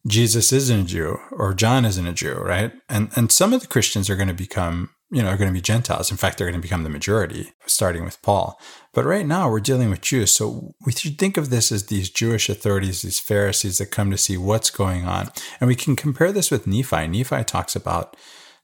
[0.07, 2.73] Jesus isn't a Jew or John isn't a Jew, right?
[2.89, 5.55] And and some of the Christians are going to become, you know, are going to
[5.55, 6.11] be Gentiles.
[6.11, 8.61] In fact, they're going to become the majority, starting with Paul.
[8.93, 10.35] But right now we're dealing with Jews.
[10.35, 14.19] So we should think of this as these Jewish authorities, these Pharisees that come to
[14.19, 15.31] see what's going on.
[15.61, 17.09] And we can compare this with Nephi.
[17.09, 18.17] Nephi talks about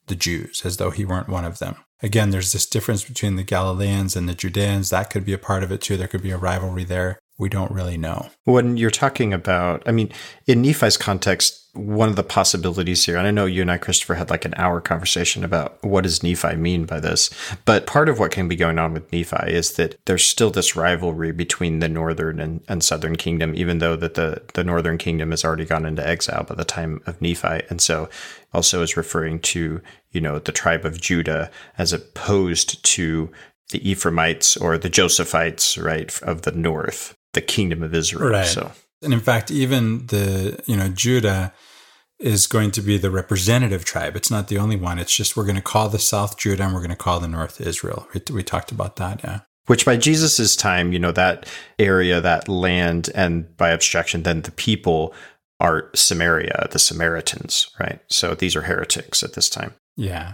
[0.07, 1.75] the Jews as though he weren't one of them.
[2.03, 4.89] Again, there's this difference between the Galileans and the Judeans.
[4.89, 5.95] That could be a part of it too.
[5.95, 7.17] There could be a rivalry there.
[7.39, 8.29] We don't really know.
[8.43, 10.11] When you're talking about, I mean,
[10.45, 14.13] in Nephi's context, one of the possibilities here, and I know you and I, Christopher,
[14.13, 17.31] had like an hour conversation about what does Nephi mean by this,
[17.65, 20.75] but part of what can be going on with Nephi is that there's still this
[20.75, 25.31] rivalry between the northern and, and southern kingdom, even though that the, the northern kingdom
[25.31, 27.63] has already gone into exile by the time of Nephi.
[27.71, 28.07] And so
[28.53, 29.81] also is referring to,
[30.11, 33.31] you know, the tribe of Judah as opposed to
[33.71, 38.29] the Ephraimites or the Josephites, right, of the north, the kingdom of Israel.
[38.29, 38.45] Right.
[38.45, 41.53] So And in fact, even the, you know, Judah
[42.19, 44.15] is going to be the representative tribe.
[44.15, 44.99] It's not the only one.
[44.99, 47.27] It's just we're going to call the south Judah and we're going to call the
[47.27, 48.07] north Israel.
[48.13, 49.21] We, we talked about that.
[49.23, 49.39] Yeah.
[49.65, 51.47] which by Jesus's time, you know, that
[51.79, 55.13] area, that land, and by abstraction, then the people
[55.63, 58.01] are Samaria, the Samaritans, right?
[58.09, 59.73] So these are heretics at this time.
[59.95, 60.33] Yeah.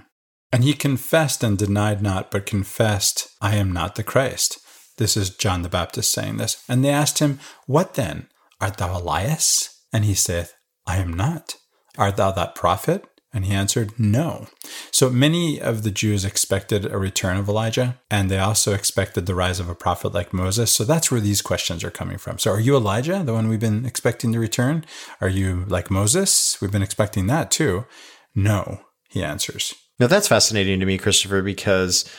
[0.52, 4.58] And he confessed and denied not, but confessed, I am not the Christ.
[4.98, 6.62] This is John the Baptist saying this.
[6.68, 8.28] And they asked him, What then?
[8.60, 9.84] Art thou Elias?
[9.94, 10.54] And he saith,
[10.88, 11.56] I am not.
[11.98, 13.06] Art thou that prophet?
[13.32, 14.48] And he answered, No.
[14.92, 19.36] So many of the Jews expected a return of Elijah, and they also expected the
[19.36, 20.72] rise of a prophet like Moses.
[20.72, 22.40] So that's where these questions are coming from.
[22.40, 24.84] So are you Elijah, the one we've been expecting to return?
[25.22, 26.60] Are you like Moses?
[26.60, 27.86] We've been expecting that too.
[28.34, 29.76] No, he answers.
[30.00, 32.10] Now that's fascinating to me, Christopher, because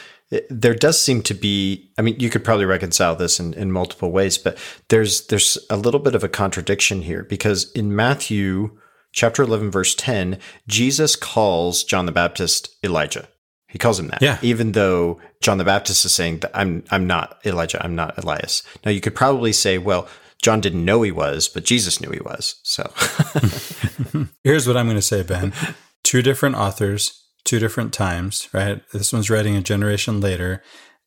[0.48, 4.12] there does seem to be i mean you could probably reconcile this in, in multiple
[4.12, 4.56] ways but
[4.88, 8.78] there's there's a little bit of a contradiction here because in matthew
[9.12, 10.38] chapter 11 verse 10
[10.68, 13.28] jesus calls john the baptist elijah
[13.68, 14.38] he calls him that Yeah.
[14.42, 18.62] even though john the baptist is saying that i'm i'm not elijah i'm not elias
[18.84, 20.06] now you could probably say well
[20.42, 22.90] john didn't know he was but jesus knew he was so
[24.44, 25.52] Here's what I'm going to say, Ben.
[26.02, 28.82] Two different authors, two different times, right?
[28.92, 30.62] This one's writing a generation later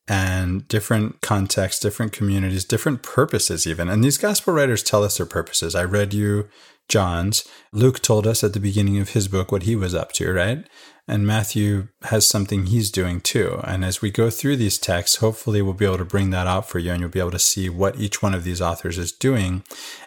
[0.06, 3.88] and different contexts, different communities, different purposes, even.
[3.88, 5.74] And these gospel writers tell us their purposes.
[5.74, 6.48] I read you
[6.88, 7.46] John's.
[7.72, 10.66] Luke told us at the beginning of his book what he was up to, right?
[11.06, 13.60] And Matthew has something he's doing too.
[13.64, 16.68] And as we go through these texts, hopefully we'll be able to bring that out
[16.68, 19.12] for you and you'll be able to see what each one of these authors is
[19.12, 19.64] doing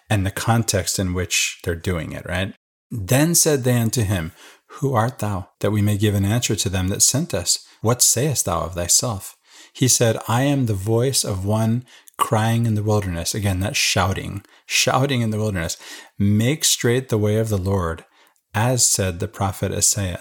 [0.09, 2.53] and the context in which they're doing it, right?
[2.89, 4.31] Then said they unto him,
[4.79, 7.65] Who art thou, that we may give an answer to them that sent us?
[7.81, 9.35] What sayest thou of thyself?
[9.73, 11.85] He said, I am the voice of one
[12.17, 13.33] crying in the wilderness.
[13.35, 15.77] Again, that's shouting, shouting in the wilderness.
[16.17, 18.05] Make straight the way of the Lord,
[18.53, 20.19] as said the prophet Isaiah.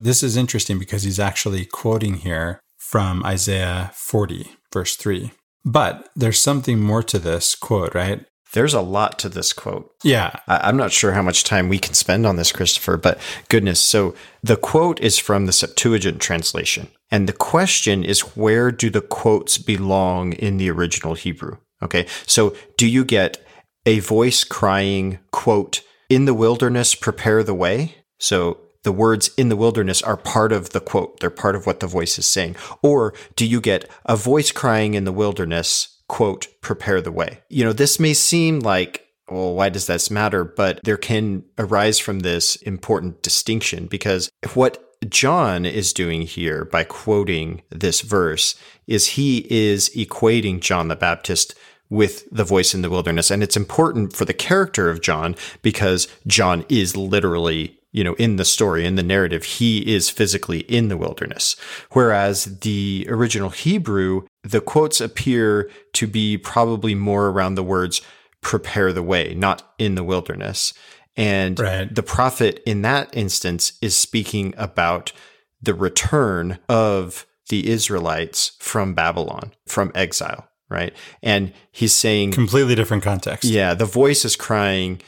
[0.00, 5.32] This is interesting because he's actually quoting here from Isaiah 40, verse 3.
[5.64, 8.24] But there's something more to this quote, right?
[8.54, 11.78] there's a lot to this quote Yeah, I- I'm not sure how much time we
[11.78, 13.18] can spend on this, Christopher, but
[13.48, 13.80] goodness.
[13.80, 16.88] So the quote is from the Septuagint translation.
[17.10, 21.56] And the question is where do the quotes belong in the original Hebrew?
[21.82, 22.06] Okay.
[22.26, 23.44] So do you get
[23.86, 27.96] a voice crying, quote, in the wilderness, prepare the way?
[28.18, 31.20] So the words in the wilderness are part of the quote.
[31.20, 32.56] They're part of what the voice is saying.
[32.82, 37.40] Or do you get a voice crying in the wilderness, quote, prepare the way?
[37.48, 40.44] You know, this may seem like well, why does this matter?
[40.44, 46.84] But there can arise from this important distinction because what John is doing here by
[46.84, 48.54] quoting this verse
[48.86, 51.54] is he is equating John the Baptist
[51.90, 53.30] with the voice in the wilderness.
[53.30, 58.36] And it's important for the character of John because John is literally, you know, in
[58.36, 61.56] the story, in the narrative, he is physically in the wilderness.
[61.92, 68.02] Whereas the original Hebrew, the quotes appear to be probably more around the words
[68.40, 70.72] prepare the way, not in the wilderness.
[71.18, 71.92] And right.
[71.92, 75.12] the prophet in that instance is speaking about
[75.60, 80.94] the return of the Israelites from Babylon, from exile, right?
[81.20, 83.44] And he's saying completely different context.
[83.44, 85.02] Yeah, the voice is crying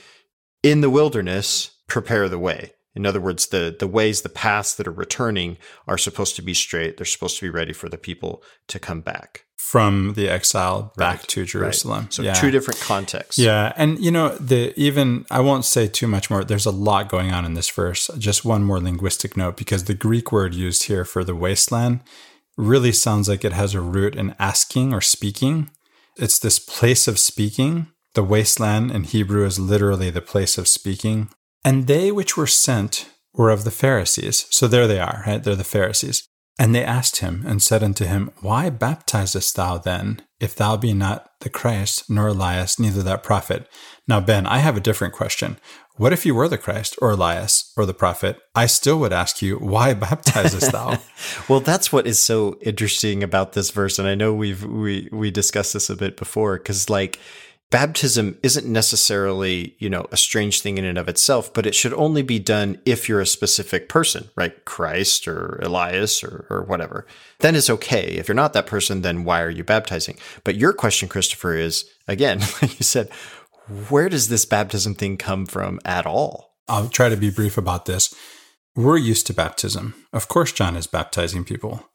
[0.65, 2.73] in the wilderness, prepare the way.
[2.97, 6.55] In other words, the the ways, the paths that are returning are supposed to be
[6.55, 6.97] straight.
[6.97, 11.19] They're supposed to be ready for the people to come back from the exile back
[11.19, 12.05] right, to Jerusalem.
[12.05, 12.13] Right.
[12.13, 12.33] So yeah.
[12.33, 13.39] two different contexts.
[13.39, 16.43] Yeah, and you know the even I won't say too much more.
[16.43, 18.11] There's a lot going on in this verse.
[18.19, 22.01] Just one more linguistic note because the Greek word used here for the wasteland
[22.57, 25.71] really sounds like it has a root in asking or speaking.
[26.17, 27.89] It's this place of speaking.
[28.15, 31.29] The wasteland in Hebrew is literally the place of speaking.
[31.65, 34.47] And they which were sent were of the Pharisees.
[34.51, 35.43] So there they are, right?
[35.43, 36.27] They're the Pharisees.
[36.61, 40.93] And they asked him and said unto him, Why baptizest thou then, if thou be
[40.93, 43.67] not the Christ, nor Elias, neither that prophet?
[44.07, 45.57] Now, Ben, I have a different question.
[45.97, 48.39] What if you were the Christ, or Elias, or the prophet?
[48.55, 50.99] I still would ask you, Why baptizest thou?
[51.49, 53.99] well, that's what is so interesting about this verse.
[53.99, 57.19] And I know we've we we discussed this a bit before, because like
[57.71, 61.95] baptism isn't necessarily, you know, a strange thing in and of itself, but it should
[61.95, 64.65] only be done if you're a specific person, right?
[64.65, 67.07] Christ or Elias or, or whatever.
[67.39, 68.17] Then it's okay.
[68.17, 70.19] If you're not that person, then why are you baptizing?
[70.43, 73.09] But your question, Christopher, is again, like you said,
[73.89, 76.57] where does this baptism thing come from at all?
[76.69, 78.13] I'll try to be brief about this.
[78.75, 79.95] We're used to baptism.
[80.13, 81.89] Of course, John is baptizing people,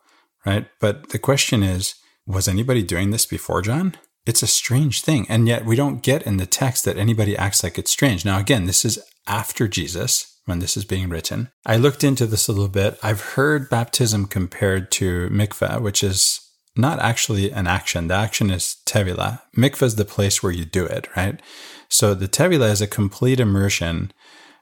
[0.45, 0.67] right?
[0.79, 1.95] But the question is,
[2.27, 3.95] was anybody doing this before John?
[4.25, 5.25] It's a strange thing.
[5.29, 8.25] And yet we don't get in the text that anybody acts like it's strange.
[8.25, 11.49] Now, again, this is after Jesus when this is being written.
[11.65, 12.97] I looked into this a little bit.
[13.01, 16.39] I've heard baptism compared to mikveh, which is
[16.75, 18.07] not actually an action.
[18.07, 19.41] The action is tevila.
[19.57, 21.41] Mikveh is the place where you do it, right?
[21.89, 24.11] So the tevila is a complete immersion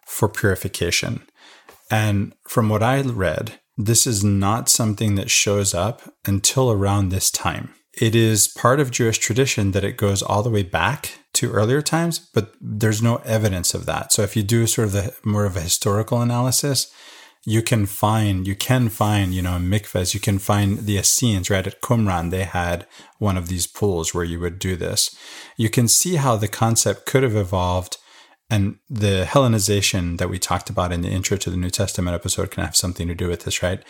[0.05, 1.23] for purification.
[1.89, 7.31] And from what I read, this is not something that shows up until around this
[7.31, 11.51] time it is part of Jewish tradition that it goes all the way back to
[11.51, 14.11] earlier times, but there's no evidence of that.
[14.11, 16.91] So if you do sort of the more of a historical analysis,
[17.45, 21.67] you can find you can find you know mikvahs you can find the Essenes right
[21.67, 22.87] at Qumran they had
[23.19, 25.15] one of these pools where you would do this.
[25.57, 27.97] You can see how the concept could have evolved
[28.49, 32.51] and the Hellenization that we talked about in the intro to the New Testament episode
[32.51, 33.83] can have something to do with this, right?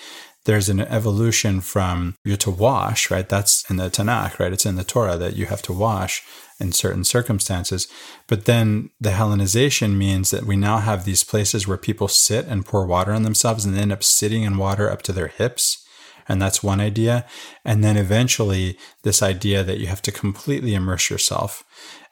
[0.46, 3.28] There's an evolution from you're to wash, right?
[3.28, 4.52] That's in the Tanakh, right?
[4.52, 6.24] It's in the Torah that you have to wash
[6.60, 7.88] in certain circumstances.
[8.28, 12.66] But then the Hellenization means that we now have these places where people sit and
[12.66, 15.86] pour water on themselves and end up sitting in water up to their hips.
[16.28, 17.26] And that's one idea.
[17.66, 21.64] And then eventually, this idea that you have to completely immerse yourself.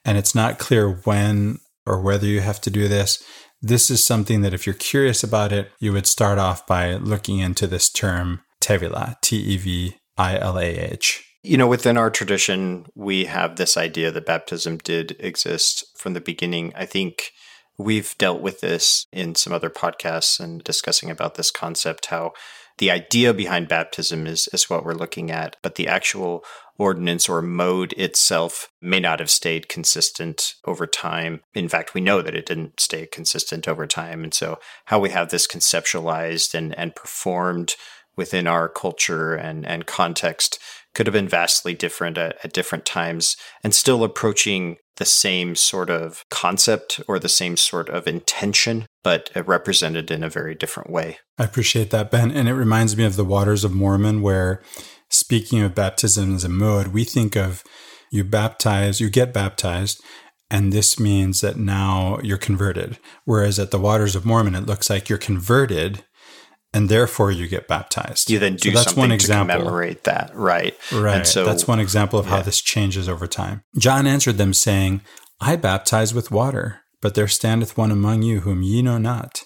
[0.04, 3.24] And it's not clear when or whether you have to do this
[3.62, 7.40] this is something that if you're curious about it, you would start off by looking
[7.40, 11.24] into this term Tevila, T E V I L A H.
[11.44, 16.22] You know, within our tradition, we have this idea that baptism did exist from the
[16.22, 16.72] beginning.
[16.76, 17.32] I think
[17.78, 22.34] we've dealt with this in some other podcasts and discussing about this concept, how
[22.78, 26.44] the idea behind baptism is, is what we're looking at, but the actual
[26.82, 31.42] ordinance or mode itself may not have stayed consistent over time.
[31.54, 34.24] In fact, we know that it didn't stay consistent over time.
[34.24, 37.76] And so, how we have this conceptualized and, and performed
[38.18, 40.58] within our culture and, and context
[40.96, 45.90] could have been vastly different at, at different times and still approaching the same sort
[45.90, 51.20] of concept or the same sort of intention, but represented in a very different way.
[51.38, 52.32] I appreciate that, Ben.
[52.32, 54.62] And it reminds me of the Waters of Mormon, where
[55.12, 57.64] speaking of baptism as a mode, we think of
[58.12, 60.02] you baptize, you get baptized,
[60.50, 63.00] and this means that now you're converted.
[63.24, 66.04] Whereas at the Waters of Mormon, it looks like you're converted
[66.74, 68.30] and therefore you get baptized.
[68.30, 69.56] You then do so that's something one example.
[69.56, 70.78] to commemorate that, right?
[70.92, 71.18] Right.
[71.18, 72.38] And so that's one example of yeah.
[72.38, 73.64] how this changes over time.
[73.78, 75.02] John answered them, saying,
[75.40, 79.44] I baptize with water, but there standeth one among you whom ye know not.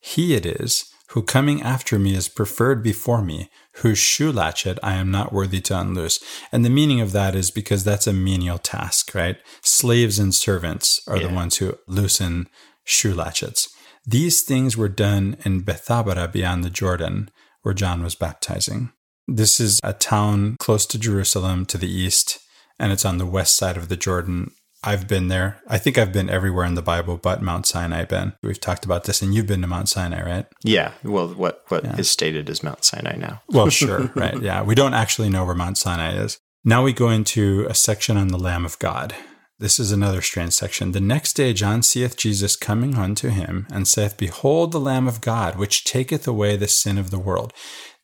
[0.00, 4.94] He it is who coming after me is preferred before me, whose shoe latchet I
[4.94, 6.18] am not worthy to unloose.
[6.50, 9.36] And the meaning of that is because that's a menial task, right?
[9.62, 11.28] Slaves and servants are yeah.
[11.28, 12.48] the ones who loosen
[12.82, 13.68] shoe latchets.
[14.04, 17.30] These things were done in Bethabara beyond the Jordan,
[17.62, 18.90] where John was baptizing.
[19.28, 22.40] This is a town close to Jerusalem to the east,
[22.76, 24.50] and it's on the west side of the Jordan.
[24.86, 25.60] I've been there.
[25.66, 28.34] I think I've been everywhere in the Bible but Mount Sinai, Ben.
[28.42, 30.46] We've talked about this, and you've been to Mount Sinai, right?
[30.62, 30.92] Yeah.
[31.02, 31.96] Well, what, what yeah.
[31.96, 33.42] is stated as Mount Sinai now.
[33.48, 34.10] well, sure.
[34.14, 34.40] Right.
[34.40, 34.62] Yeah.
[34.62, 36.38] We don't actually know where Mount Sinai is.
[36.64, 39.14] Now we go into a section on the Lamb of God.
[39.58, 40.92] This is another strange section.
[40.92, 45.20] The next day John seeth Jesus coming unto him, and saith, Behold the Lamb of
[45.20, 47.52] God, which taketh away the sin of the world.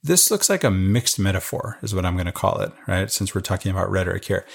[0.03, 3.11] This looks like a mixed metaphor, is what I'm going to call it, right?
[3.11, 4.47] Since we're talking about rhetoric here.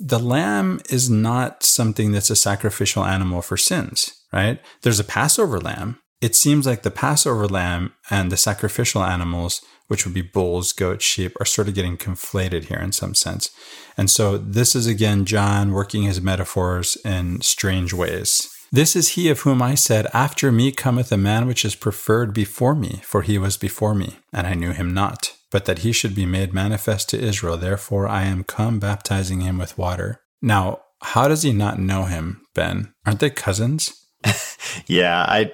[0.00, 4.60] The lamb is not something that's a sacrificial animal for sins, right?
[4.82, 5.98] There's a Passover lamb.
[6.20, 11.04] It seems like the Passover lamb and the sacrificial animals, which would be bulls, goats,
[11.04, 13.50] sheep, are sort of getting conflated here in some sense.
[13.96, 18.48] And so this is again John working his metaphors in strange ways.
[18.74, 22.32] This is he of whom I said, After me cometh a man which is preferred
[22.32, 25.92] before me, for he was before me, and I knew him not, but that he
[25.92, 27.58] should be made manifest to Israel.
[27.58, 30.22] Therefore I am come baptizing him with water.
[30.40, 32.94] Now, how does he not know him, Ben?
[33.04, 33.92] Aren't they cousins?
[34.86, 35.52] yeah, I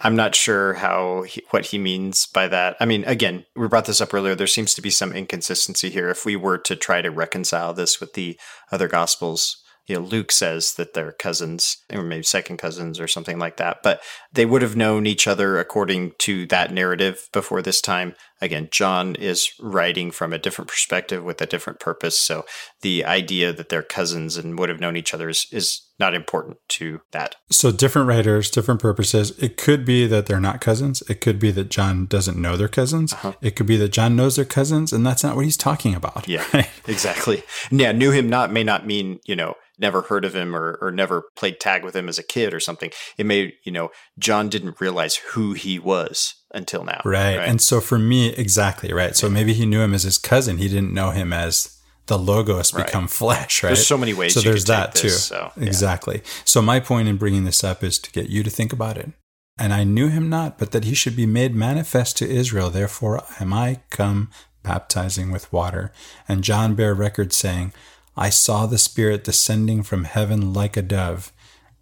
[0.00, 2.76] I'm not sure how he, what he means by that.
[2.80, 4.34] I mean, again, we brought this up earlier.
[4.34, 6.10] There seems to be some inconsistency here.
[6.10, 8.38] If we were to try to reconcile this with the
[8.70, 9.56] other gospels,
[9.88, 13.78] you know, Luke says that they're cousins or maybe second cousins or something like that,
[13.82, 18.14] but they would have known each other according to that narrative before this time.
[18.42, 22.18] Again, John is writing from a different perspective with a different purpose.
[22.18, 22.44] So
[22.82, 26.58] the idea that they're cousins and would have known each other is, is not important
[26.68, 27.36] to that.
[27.50, 29.30] So different writers, different purposes.
[29.38, 31.02] It could be that they're not cousins.
[31.08, 33.12] It could be that John doesn't know they're cousins.
[33.12, 33.32] Uh-huh.
[33.40, 36.28] It could be that John knows they're cousins and that's not what he's talking about.
[36.28, 36.70] Yeah, right?
[36.86, 37.42] exactly.
[37.70, 40.90] Yeah, knew him not may not mean, you know, never heard of him or, or
[40.90, 42.90] never played tag with him as a kid or something.
[43.16, 47.00] It may, you know, John didn't realize who he was until now.
[47.04, 47.38] Right.
[47.38, 47.48] right?
[47.48, 48.92] And so for me, exactly.
[48.92, 49.16] Right.
[49.16, 50.58] So maybe he knew him as his cousin.
[50.58, 51.77] He didn't know him as
[52.08, 53.10] the logos become right.
[53.10, 53.70] flesh, right?
[53.70, 54.34] There's so many ways.
[54.34, 55.08] So there's that this, too.
[55.10, 55.64] So, yeah.
[55.64, 56.22] Exactly.
[56.44, 59.12] So my point in bringing this up is to get you to think about it.
[59.58, 62.70] And I knew him not, but that he should be made manifest to Israel.
[62.70, 64.30] Therefore am I come
[64.62, 65.92] baptizing with water.
[66.28, 67.72] And John bare record saying,
[68.16, 71.32] I saw the Spirit descending from heaven like a dove,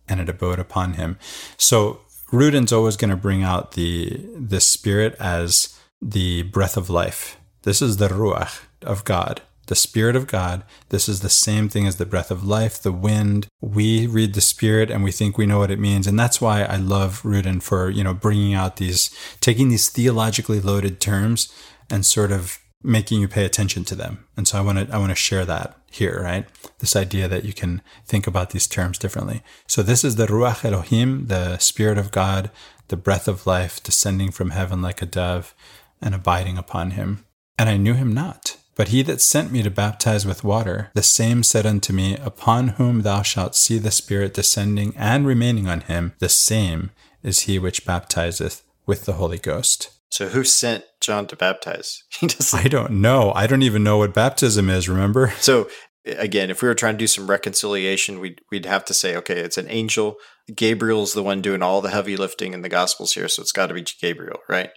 [0.09, 1.19] and it abode upon him.
[1.57, 2.01] So
[2.31, 7.39] Ruden's always going to bring out the the Spirit as the breath of life.
[7.63, 10.65] This is the ruach of God, the Spirit of God.
[10.89, 13.47] This is the same thing as the breath of life, the wind.
[13.61, 16.63] We read the Spirit and we think we know what it means, and that's why
[16.63, 19.11] I love Ruden for you know bringing out these,
[19.41, 21.53] taking these theologically loaded terms
[21.91, 24.25] and sort of making you pay attention to them.
[24.37, 26.47] And so I want to I want to share that here, right?
[26.79, 29.43] This idea that you can think about these terms differently.
[29.67, 32.51] So this is the Ruach Elohim, the Spirit of God,
[32.89, 35.55] the breath of life descending from heaven like a dove
[36.01, 37.25] and abiding upon him.
[37.59, 38.57] And I knew him not.
[38.77, 42.69] But he that sent me to baptize with water, the same said unto me, Upon
[42.69, 46.91] whom thou shalt see the Spirit descending and remaining on him, the same
[47.23, 49.91] is he which baptizeth with the Holy Ghost.
[50.11, 52.05] So who sent John to baptize?
[52.21, 52.59] He doesn't.
[52.59, 53.33] I don't know.
[53.35, 54.89] I don't even know what baptism is.
[54.89, 55.33] Remember?
[55.41, 55.69] So
[56.07, 59.41] again, if we were trying to do some reconciliation, we'd we'd have to say, okay,
[59.41, 60.17] it's an angel.
[60.55, 63.67] Gabriel's the one doing all the heavy lifting in the Gospels here, so it's got
[63.67, 64.71] to be Gabriel, right?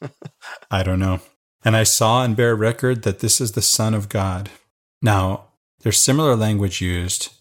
[0.70, 1.20] I don't know.
[1.66, 4.50] And I saw and bear record that this is the Son of God.
[5.02, 5.46] Now,
[5.80, 7.32] there's similar language used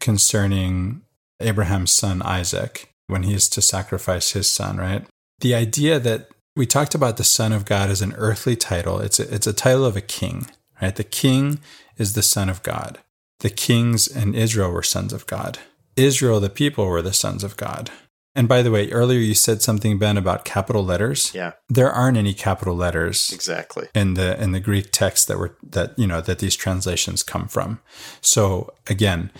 [0.00, 1.02] concerning
[1.38, 5.04] Abraham's son Isaac when he is to sacrifice his son, right?
[5.40, 9.00] The idea that we talked about the Son of God as an earthly title.
[9.00, 10.46] It's a, it's a title of a king,
[10.80, 10.96] right?
[10.96, 11.58] The king
[11.98, 13.00] is the Son of God.
[13.40, 15.58] The kings in Israel were sons of God.
[15.94, 17.90] Israel, the people, were the sons of God.
[18.36, 21.32] And by the way, earlier you said something, Ben, about capital letters.
[21.34, 21.52] Yeah.
[21.68, 25.96] There aren't any capital letters exactly in the in the Greek text that were that
[25.96, 27.80] you know that these translations come from.
[28.20, 29.30] So again,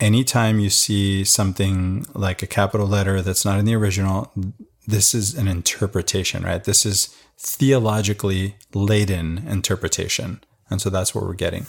[0.00, 4.32] anytime you see something like a capital letter that's not in the original,
[4.86, 6.64] this is an interpretation, right?
[6.64, 10.42] This is theologically laden interpretation.
[10.68, 11.66] And so that's what we're getting.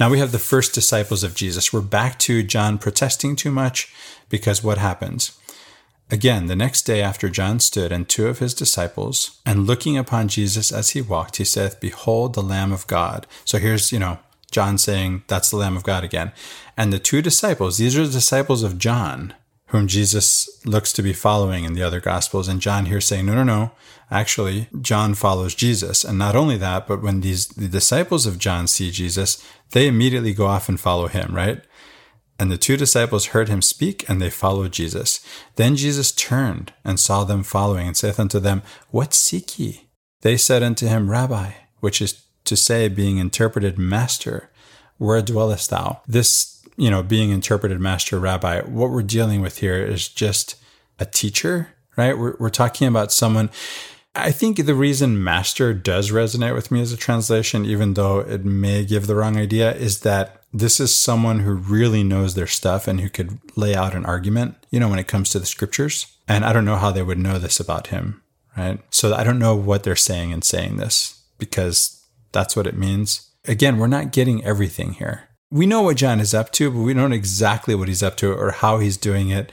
[0.00, 1.72] Now we have the first disciples of Jesus.
[1.72, 3.92] We're back to John protesting too much
[4.28, 5.36] because what happens?
[6.10, 10.28] Again, the next day after John stood and two of his disciples, and looking upon
[10.28, 13.26] Jesus as he walked, he saith, Behold the Lamb of God.
[13.44, 14.18] So here's, you know,
[14.50, 16.32] John saying, That's the Lamb of God again.
[16.76, 19.34] And the two disciples, these are the disciples of John,
[19.68, 22.48] whom Jesus looks to be following in the other gospels.
[22.48, 23.72] And John here saying, no, no, no.
[24.10, 26.04] Actually, John follows Jesus.
[26.04, 30.32] And not only that, but when these the disciples of John see Jesus, they immediately
[30.32, 31.60] go off and follow him, right?
[32.38, 35.24] And the two disciples heard him speak, and they followed Jesus.
[35.56, 39.88] Then Jesus turned and saw them following, and saith unto them, What seek ye?
[40.22, 44.50] They said unto him, Rabbi, which is to say, being interpreted, Master,
[44.98, 46.00] where dwellest thou?
[46.06, 50.56] This, you know, being interpreted, Master, Rabbi, what we're dealing with here is just
[50.98, 52.18] a teacher, right?
[52.18, 53.50] We're, we're talking about someone.
[54.14, 58.44] I think the reason master does resonate with me as a translation, even though it
[58.44, 62.88] may give the wrong idea, is that this is someone who really knows their stuff
[62.88, 66.06] and who could lay out an argument, you know, when it comes to the scriptures.
[66.26, 68.22] And I don't know how they would know this about him,
[68.56, 68.80] right?
[68.90, 73.30] So I don't know what they're saying in saying this because that's what it means.
[73.46, 75.28] Again, we're not getting everything here.
[75.50, 78.32] We know what John is up to, but we don't exactly what he's up to
[78.32, 79.50] or how he's doing it.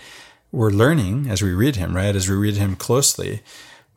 [0.51, 2.15] We're learning as we read him, right?
[2.15, 3.41] As we read him closely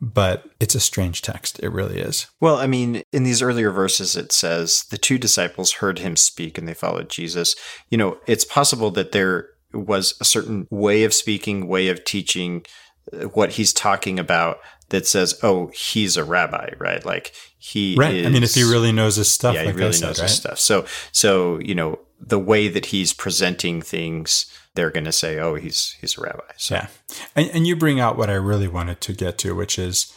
[0.01, 1.59] but it's a strange text.
[1.59, 2.27] It really is.
[2.39, 6.57] Well, I mean, in these earlier verses, it says the two disciples heard him speak
[6.57, 7.55] and they followed Jesus.
[7.89, 12.65] You know, it's possible that there was a certain way of speaking, way of teaching
[13.13, 17.05] uh, what he's talking about that says, "Oh, he's a rabbi," right?
[17.05, 18.15] Like he, right?
[18.15, 20.19] Is, I mean, if he really knows his stuff, yeah, like he really said, knows
[20.19, 20.29] right?
[20.29, 20.59] his stuff.
[20.59, 25.55] So, so you know, the way that he's presenting things they're going to say, "Oh,
[25.55, 26.75] he's he's a rabbi." So.
[26.75, 26.87] Yeah,
[27.35, 30.13] and, and you bring out what I really wanted to get to, which is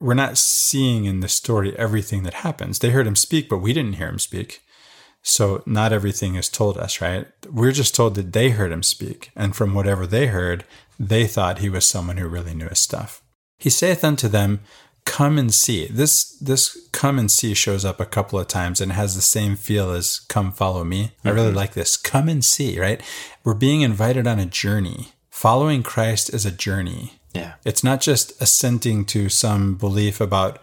[0.00, 2.78] we're not seeing in the story everything that happens.
[2.78, 4.62] They heard him speak, but we didn't hear him speak.
[5.22, 7.26] So not everything is told us, right?
[7.50, 10.64] We're just told that they heard him speak, and from whatever they heard,
[10.98, 13.22] they thought he was someone who really knew his stuff.
[13.58, 14.60] He saith unto them,
[15.04, 15.86] come and see.
[15.86, 19.56] This this come and see shows up a couple of times and has the same
[19.56, 21.04] feel as come follow me.
[21.04, 21.28] Mm-hmm.
[21.28, 21.56] I really mm-hmm.
[21.56, 21.96] like this.
[21.96, 23.02] Come and see, right?
[23.44, 25.08] We're being invited on a journey.
[25.30, 27.20] Following Christ is a journey.
[27.34, 27.54] Yeah.
[27.64, 30.60] It's not just assenting to some belief about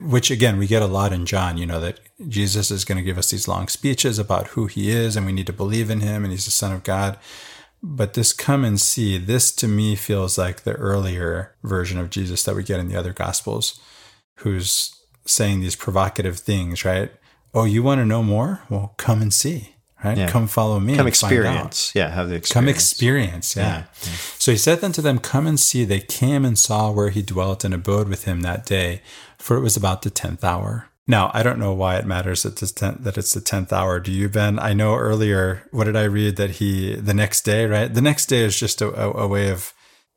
[0.00, 3.04] which again we get a lot in John, you know, that Jesus is going to
[3.04, 6.00] give us these long speeches about who he is and we need to believe in
[6.00, 7.18] him and he's the son of God.
[7.82, 12.42] But this come and see, this to me feels like the earlier version of Jesus
[12.44, 13.80] that we get in the other gospels,
[14.36, 17.10] who's saying these provocative things, right?
[17.54, 18.60] Oh, you want to know more?
[18.68, 19.74] Well, come and see,
[20.04, 20.16] right?
[20.16, 20.28] Yeah.
[20.28, 20.96] Come follow me.
[20.96, 21.92] Come experience.
[21.94, 22.52] Yeah, have the experience.
[22.52, 23.56] Come experience.
[23.56, 23.62] Yeah.
[23.62, 23.78] yeah.
[23.78, 24.12] yeah.
[24.38, 25.84] So he said unto them, Come and see.
[25.84, 29.02] They came and saw where he dwelt and abode with him that day,
[29.38, 30.89] for it was about the tenth hour.
[31.10, 33.98] Now, I don't know why it matters that it's, ten, that it's the 10th hour.
[33.98, 34.60] Do you, Ben?
[34.60, 37.92] I know earlier, what did I read that he, the next day, right?
[37.92, 39.74] The next day is just a, a, a way of,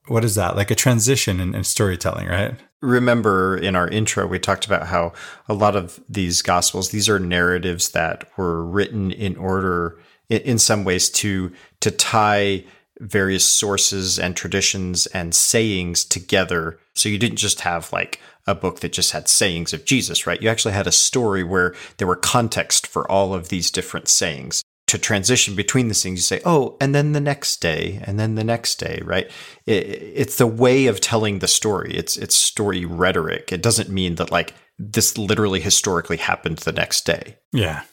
[0.07, 0.55] what is that?
[0.55, 2.59] Like a transition in, in, storytelling, right?
[2.83, 5.13] Remember in our intro, we talked about how
[5.49, 9.97] a lot of these gospels, these are narratives that were written in order,
[10.29, 12.65] in, in some ways, to, to tie
[12.99, 16.77] various sources and traditions and sayings together.
[16.93, 20.41] So you didn't just have like a book that just had sayings of Jesus, right?
[20.41, 24.63] You actually had a story where there were context for all of these different sayings.
[24.87, 28.35] To transition between the things, you say, oh, and then the next day, and then
[28.35, 29.31] the next day, right?
[29.65, 31.95] It, it's the way of telling the story.
[31.95, 33.51] It's it's story rhetoric.
[33.51, 37.37] It doesn't mean that like this literally historically happened the next day.
[37.51, 37.83] Yeah.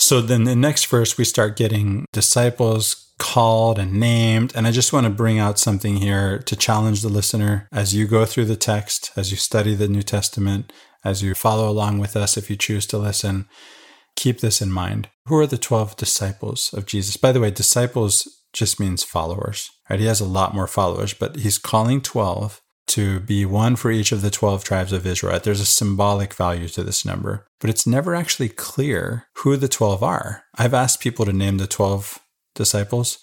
[0.00, 4.50] So then the next verse, we start getting disciples called and named.
[4.56, 8.06] And I just want to bring out something here to challenge the listener as you
[8.06, 10.72] go through the text, as you study the New Testament,
[11.04, 13.46] as you follow along with us if you choose to listen.
[14.16, 15.10] Keep this in mind.
[15.26, 17.18] Who are the 12 disciples of Jesus?
[17.18, 20.00] By the way, disciples just means followers, right?
[20.00, 22.60] He has a lot more followers, but he's calling 12
[22.90, 25.38] to be one for each of the 12 tribes of Israel.
[25.38, 30.02] There's a symbolic value to this number, but it's never actually clear who the 12
[30.02, 30.44] are.
[30.56, 32.18] I've asked people to name the 12
[32.54, 33.18] disciples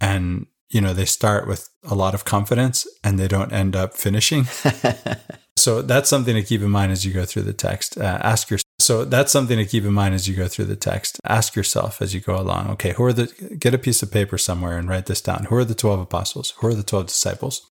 [0.00, 3.94] and you know they start with a lot of confidence and they don't end up
[3.94, 4.46] finishing.
[5.58, 7.98] So that's something to keep in mind as you go through the text.
[7.98, 10.76] Uh, ask your so that's something to keep in mind as you go through the
[10.76, 11.20] text.
[11.24, 13.26] Ask yourself as you go along okay who are the
[13.58, 15.44] get a piece of paper somewhere and write this down.
[15.44, 16.54] Who are the 12 apostles?
[16.58, 17.68] Who are the 12 disciples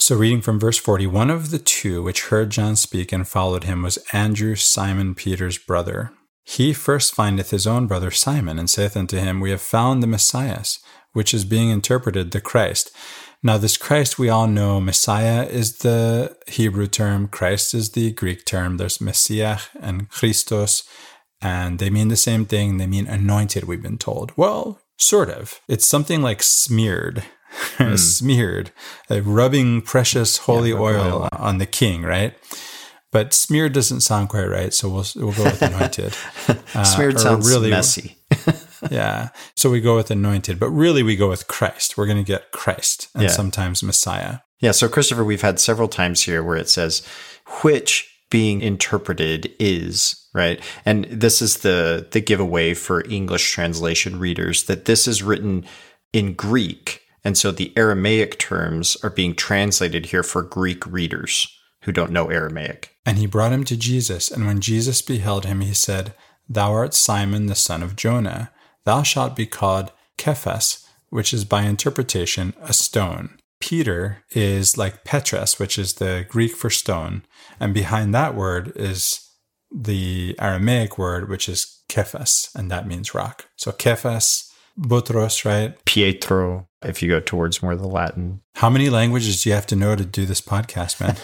[0.00, 3.64] so reading from verse 40 one of the two which heard john speak and followed
[3.64, 6.12] him was andrew simon peter's brother
[6.50, 10.08] he first findeth his own brother Simon, and saith unto him, We have found the
[10.08, 10.64] Messiah,
[11.12, 12.90] which is being interpreted the Christ.
[13.40, 18.44] Now, this Christ we all know, Messiah is the Hebrew term, Christ is the Greek
[18.44, 18.78] term.
[18.78, 20.82] There's Messiah and Christos,
[21.40, 22.78] and they mean the same thing.
[22.78, 24.32] They mean anointed, we've been told.
[24.36, 25.60] Well, sort of.
[25.68, 27.22] It's something like smeared.
[27.76, 27.98] Mm.
[27.98, 28.72] smeared,
[29.08, 32.34] like rubbing precious holy yeah, oil, oil on the king, right?
[33.12, 36.14] But smeared doesn't sound quite right, so we'll we'll go with anointed.
[36.72, 38.16] Uh, smeared sounds really messy.
[38.90, 41.96] yeah, so we go with anointed, but really we go with Christ.
[41.96, 43.28] We're going to get Christ and yeah.
[43.30, 44.38] sometimes Messiah.
[44.60, 44.70] Yeah.
[44.70, 47.04] So Christopher, we've had several times here where it says
[47.62, 54.64] which being interpreted is right, and this is the the giveaway for English translation readers
[54.64, 55.64] that this is written
[56.12, 57.02] in Greek.
[57.24, 61.46] And so the Aramaic terms are being translated here for Greek readers
[61.82, 62.96] who don't know Aramaic.
[63.06, 64.30] And he brought him to Jesus.
[64.30, 66.14] And when Jesus beheld him, he said,
[66.48, 68.50] Thou art Simon the son of Jonah.
[68.84, 73.38] Thou shalt be called Cephas, which is by interpretation a stone.
[73.60, 77.22] Peter is like Petros, which is the Greek for stone.
[77.58, 79.30] And behind that word is
[79.70, 83.46] the Aramaic word, which is Kephas, and that means rock.
[83.56, 85.76] So Kephas, Butros, right?
[85.84, 88.40] Pietro, if you go towards more of the Latin.
[88.56, 91.16] How many languages do you have to know to do this podcast, man?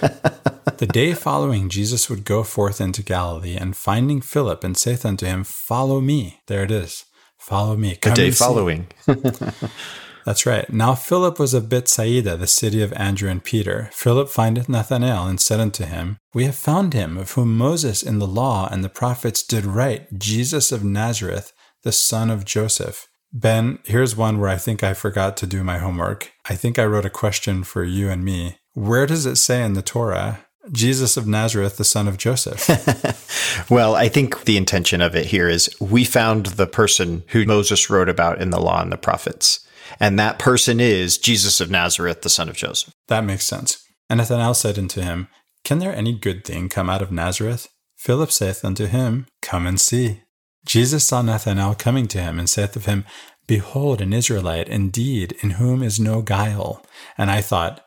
[0.79, 5.27] the day following, Jesus would go forth into Galilee, and finding Philip, and saith unto
[5.27, 6.41] him, Follow me.
[6.47, 7.05] There it is.
[7.39, 7.97] Follow me.
[7.97, 8.89] Come the day following.
[10.27, 10.69] That's right.
[10.69, 13.89] Now Philip was of Bethsaida, the city of Andrew and Peter.
[13.93, 18.19] Philip findeth Nathanael and said unto him, We have found him, of whom Moses in
[18.19, 21.53] the law and the prophets did write, Jesus of Nazareth,
[21.85, 23.07] the son of Joseph.
[23.39, 26.33] Ben, here's one where I think I forgot to do my homework.
[26.49, 28.57] I think I wrote a question for you and me.
[28.73, 33.71] Where does it say in the Torah Jesus of Nazareth, the son of Joseph.
[33.71, 37.89] well, I think the intention of it here is we found the person who Moses
[37.89, 39.65] wrote about in the law and the prophets.
[40.01, 42.93] And that person is Jesus of Nazareth, the son of Joseph.
[43.07, 43.81] That makes sense.
[44.11, 45.29] And Nathanael said unto him,
[45.63, 47.69] Can there any good thing come out of Nazareth?
[47.97, 50.23] Philip saith unto him, Come and see.
[50.67, 53.05] Jesus saw Nathanael coming to him, and saith of him,
[53.47, 56.85] Behold, an Israelite, indeed, in whom is no guile.
[57.17, 57.85] And I thought,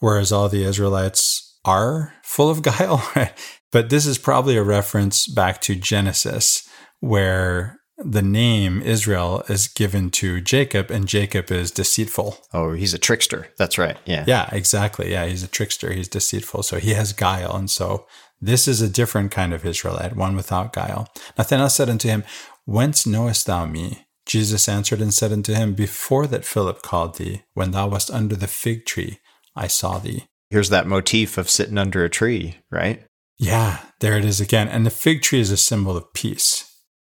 [0.00, 3.02] whereas all the Israelites are full of guile,
[3.72, 6.68] but this is probably a reference back to Genesis,
[7.00, 12.38] where the name Israel is given to Jacob, and Jacob is deceitful.
[12.52, 13.48] Oh, he's a trickster.
[13.56, 13.96] That's right.
[14.04, 14.24] Yeah.
[14.26, 15.10] Yeah, exactly.
[15.10, 15.92] Yeah, he's a trickster.
[15.92, 16.62] He's deceitful.
[16.62, 17.56] So he has guile.
[17.56, 18.06] And so
[18.40, 21.08] this is a different kind of Israelite, one without guile.
[21.36, 22.24] Nathanael said unto him,
[22.64, 24.06] Whence knowest thou me?
[24.26, 28.36] Jesus answered and said unto him, Before that Philip called thee, when thou wast under
[28.36, 29.18] the fig tree,
[29.56, 30.26] I saw thee.
[30.50, 33.04] Here's that motif of sitting under a tree, right?
[33.38, 34.68] Yeah, there it is again.
[34.68, 36.64] And the fig tree is a symbol of peace.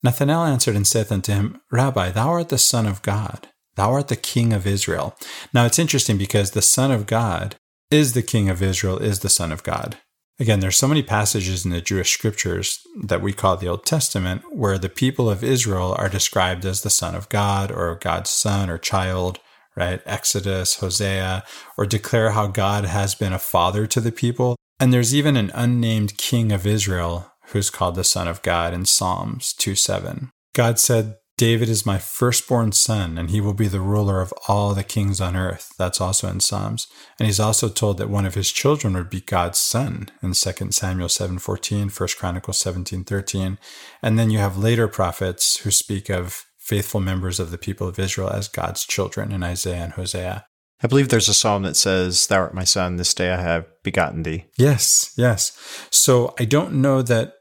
[0.04, 3.48] Nathanael answered and saith unto him, Rabbi, thou art the Son of God.
[3.76, 5.16] Thou art the King of Israel.
[5.54, 7.56] Now it's interesting because the Son of God
[7.90, 9.98] is the King of Israel, is the Son of God.
[10.40, 14.44] Again, there's so many passages in the Jewish scriptures that we call the Old Testament
[14.56, 18.70] where the people of Israel are described as the Son of God or God's son
[18.70, 19.40] or child,
[19.76, 20.00] right?
[20.06, 21.44] Exodus, Hosea,
[21.76, 24.56] or declare how God has been a father to the people.
[24.80, 28.86] And there's even an unnamed king of Israel who's called the Son of God in
[28.86, 30.30] Psalms 2 7.
[30.54, 34.74] God said, David is my firstborn son, and he will be the ruler of all
[34.74, 35.72] the kings on earth.
[35.78, 36.88] That's also in Psalms.
[37.20, 40.72] And he's also told that one of his children would be God's son in 2
[40.72, 43.60] Samuel 7.14, 1 Chronicles 17.13.
[44.02, 48.00] And then you have later prophets who speak of faithful members of the people of
[48.00, 50.44] Israel as God's children in Isaiah and Hosea.
[50.82, 53.68] I believe there's a psalm that says, Thou art my son, this day I have
[53.84, 54.46] begotten thee.
[54.58, 55.56] Yes, yes.
[55.92, 57.34] So I don't know that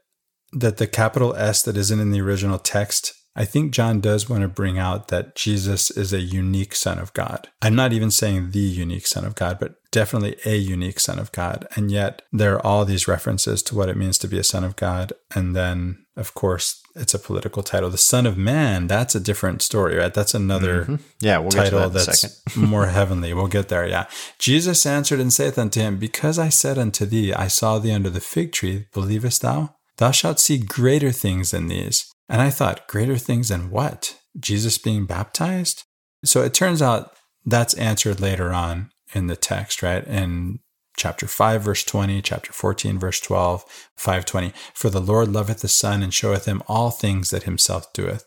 [0.53, 4.41] that the capital S that isn't in the original text I think John does want
[4.41, 7.49] to bring out that Jesus is a unique Son of God.
[7.61, 11.31] I'm not even saying the unique Son of God, but definitely a unique Son of
[11.31, 11.67] God.
[11.75, 14.63] And yet there are all these references to what it means to be a Son
[14.63, 15.13] of God.
[15.35, 17.91] And then, of course, it's a political title.
[17.91, 20.13] The Son of Man, that's a different story, right?
[20.13, 20.95] That's another mm-hmm.
[21.19, 23.35] yeah, we'll title that that's more heavenly.
[23.35, 24.07] We'll get there, yeah.
[24.39, 28.09] Jesus answered and saith unto him, Because I said unto thee, I saw thee under
[28.09, 29.75] the fig tree, believest thou?
[29.97, 32.11] Thou shalt see greater things than these.
[32.29, 34.19] And I thought, greater things than what?
[34.39, 35.83] Jesus being baptized?
[36.25, 37.13] So it turns out
[37.45, 40.05] that's answered later on in the text, right?
[40.05, 40.59] In
[40.97, 43.63] chapter 5, verse 20, chapter 14, verse 12,
[43.95, 44.51] 520.
[44.73, 48.25] For the Lord loveth the Son and showeth him all things that himself doeth.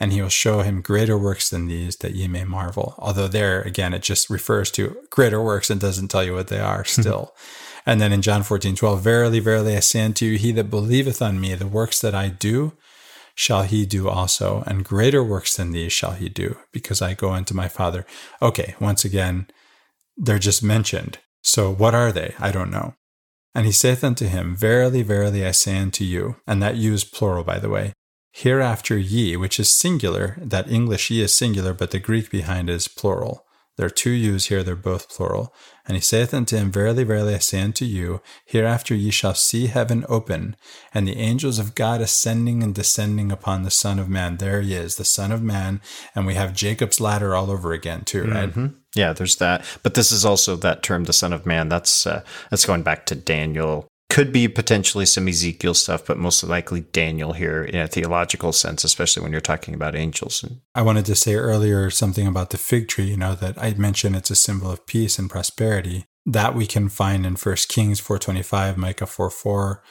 [0.00, 2.94] And he will show him greater works than these that ye may marvel.
[2.98, 6.60] Although there, again, it just refers to greater works and doesn't tell you what they
[6.60, 7.00] are mm-hmm.
[7.00, 7.34] still.
[7.86, 11.22] and then in John 14, 12, Verily, verily, I say unto you, he that believeth
[11.22, 12.74] on me, the works that I do,
[13.38, 17.30] shall he do also, and greater works than these shall he do, because I go
[17.30, 18.04] unto my Father.
[18.42, 19.46] Okay, once again,
[20.16, 21.18] they're just mentioned.
[21.40, 22.34] So what are they?
[22.40, 22.96] I don't know.
[23.54, 27.04] And he saith unto him, Verily, verily, I say unto you, and that you is
[27.04, 27.92] plural, by the way,
[28.32, 32.88] hereafter ye, which is singular, that English ye is singular, but the Greek behind is
[32.88, 33.44] plural.
[33.78, 35.54] There are two yous here, they're both plural.
[35.86, 39.68] And he saith unto him, Verily, verily, I say unto you, hereafter ye shall see
[39.68, 40.56] heaven open,
[40.92, 44.38] and the angels of God ascending and descending upon the Son of Man.
[44.38, 45.80] There he is, the Son of Man.
[46.12, 48.50] And we have Jacob's ladder all over again, too, right?
[48.50, 48.66] Mm-hmm.
[48.96, 49.64] Yeah, there's that.
[49.84, 51.68] But this is also that term, the Son of Man.
[51.68, 56.42] That's uh, that's going back to Daniel Could be potentially some Ezekiel stuff, but most
[56.42, 60.44] likely Daniel here in a theological sense, especially when you're talking about angels.
[60.74, 64.16] I wanted to say earlier something about the fig tree, you know, that I mentioned
[64.16, 66.06] it's a symbol of peace and prosperity.
[66.24, 69.82] That we can find in 1 Kings 425, Micah 4 4.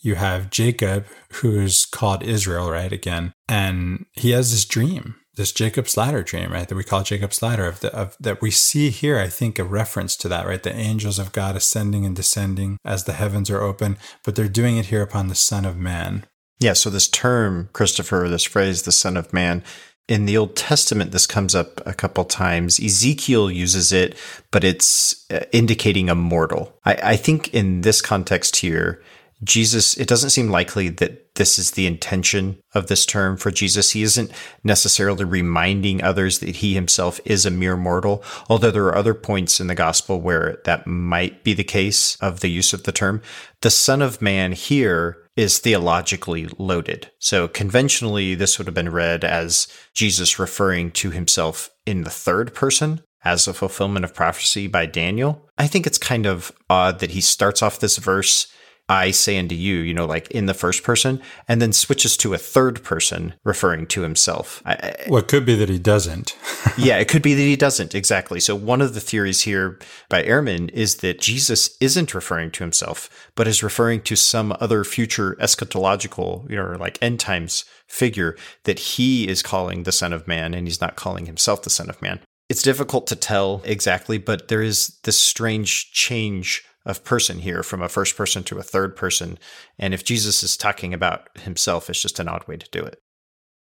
[0.00, 2.92] You have Jacob, who's called Israel, right?
[2.92, 3.32] Again.
[3.48, 6.68] And he has this dream this Jacob's ladder dream, right?
[6.68, 9.18] That we call Jacob's ladder of, the, of that we see here.
[9.18, 10.62] I think a reference to that, right?
[10.62, 14.76] The angels of God ascending and descending as the heavens are open, but they're doing
[14.76, 16.26] it here upon the Son of Man.
[16.60, 16.74] Yeah.
[16.74, 19.62] So this term, Christopher, this phrase, the Son of Man.
[20.06, 22.78] In the Old Testament, this comes up a couple times.
[22.78, 24.16] Ezekiel uses it,
[24.50, 26.78] but it's uh, indicating a mortal.
[26.84, 29.02] I, I think in this context here,
[29.42, 33.90] Jesus, it doesn't seem likely that this is the intention of this term for Jesus.
[33.90, 34.30] He isn't
[34.62, 39.60] necessarily reminding others that he himself is a mere mortal, although there are other points
[39.60, 43.20] in the gospel where that might be the case of the use of the term.
[43.62, 47.10] The Son of Man here is theologically loaded.
[47.18, 52.54] So conventionally, this would have been read as Jesus referring to himself in the third
[52.54, 55.48] person as a fulfillment of prophecy by Daniel.
[55.58, 58.46] I think it's kind of odd that he starts off this verse
[58.88, 62.34] I say unto you, you know, like in the first person, and then switches to
[62.34, 64.62] a third person referring to himself.
[64.66, 66.36] I, well, it could be that he doesn't.
[66.78, 67.94] yeah, it could be that he doesn't.
[67.94, 68.40] Exactly.
[68.40, 69.78] So, one of the theories here
[70.10, 74.84] by Ehrman is that Jesus isn't referring to himself, but is referring to some other
[74.84, 80.28] future eschatological, you know, like end times figure that he is calling the Son of
[80.28, 82.20] Man, and he's not calling himself the Son of Man.
[82.50, 87.82] It's difficult to tell exactly, but there is this strange change of person here from
[87.82, 89.38] a first person to a third person.
[89.78, 92.98] And if Jesus is talking about himself, it's just an odd way to do it.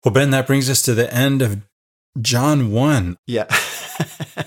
[0.05, 1.63] Well, Ben, that brings us to the end of
[2.21, 3.17] John 1.
[3.27, 3.47] Yeah.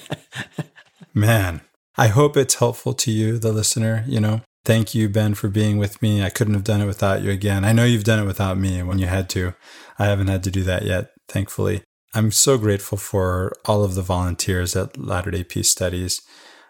[1.14, 1.62] Man,
[1.96, 4.04] I hope it's helpful to you, the listener.
[4.08, 6.24] You know, thank you, Ben, for being with me.
[6.24, 7.64] I couldn't have done it without you again.
[7.64, 9.54] I know you've done it without me when you had to.
[10.00, 11.84] I haven't had to do that yet, thankfully.
[12.16, 16.22] I'm so grateful for all of the volunteers at Latter day Peace Studies.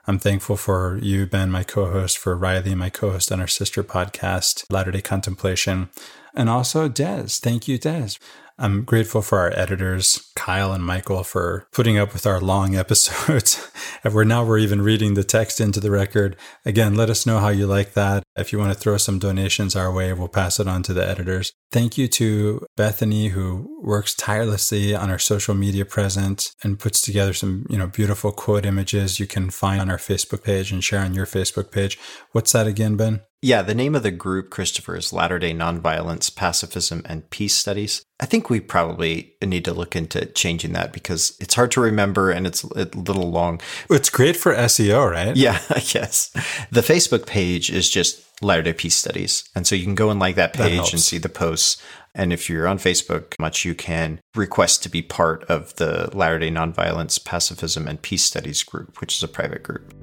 [0.05, 3.47] I'm thankful for you, Ben, my co host, for Riley, my co host on our
[3.47, 5.89] sister podcast, Latter day Contemplation,
[6.33, 7.39] and also Des.
[7.41, 8.17] Thank you, Des.
[8.57, 13.71] I'm grateful for our editors, Kyle and Michael, for putting up with our long episodes.
[14.03, 16.35] and we're now we're even reading the text into the record.
[16.65, 18.23] Again, let us know how you like that.
[18.35, 21.07] If you want to throw some donations our way, we'll pass it on to the
[21.07, 21.51] editors.
[21.71, 27.33] Thank you to Bethany, who works tirelessly on our social media presence and puts together
[27.33, 31.01] some, you know, beautiful quote images you can find on our Facebook page and share
[31.01, 31.97] on your Facebook page.
[32.31, 33.21] What's that again, Ben?
[33.43, 38.01] Yeah, the name of the group, Christopher, is Latter day Nonviolence, Pacifism, and Peace Studies.
[38.21, 42.31] I think we probably need to look into changing that because it's hard to remember
[42.31, 43.59] and it's a little long.
[43.89, 45.35] It's great for SEO, right?
[45.35, 45.59] Yeah,
[45.93, 46.29] yes.
[46.71, 49.43] The Facebook page is just Latter day Peace Studies.
[49.53, 51.83] And so you can go and like that page that and see the posts.
[52.15, 56.39] And if you're on Facebook much, you can request to be part of the Latter
[56.39, 59.93] day Nonviolence, Pacifism, and Peace Studies group, which is a private group.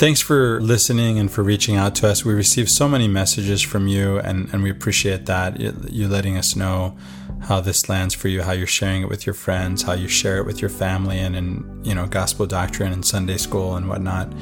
[0.00, 2.24] Thanks for listening and for reaching out to us.
[2.24, 5.60] We received so many messages from you, and, and we appreciate that.
[5.60, 6.96] You letting us know
[7.42, 10.38] how this lands for you, how you're sharing it with your friends, how you share
[10.38, 14.32] it with your family, and in you know gospel doctrine and Sunday school and whatnot.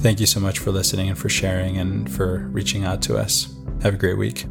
[0.00, 3.50] Thank you so much for listening and for sharing and for reaching out to us.
[3.80, 4.44] Have a great week.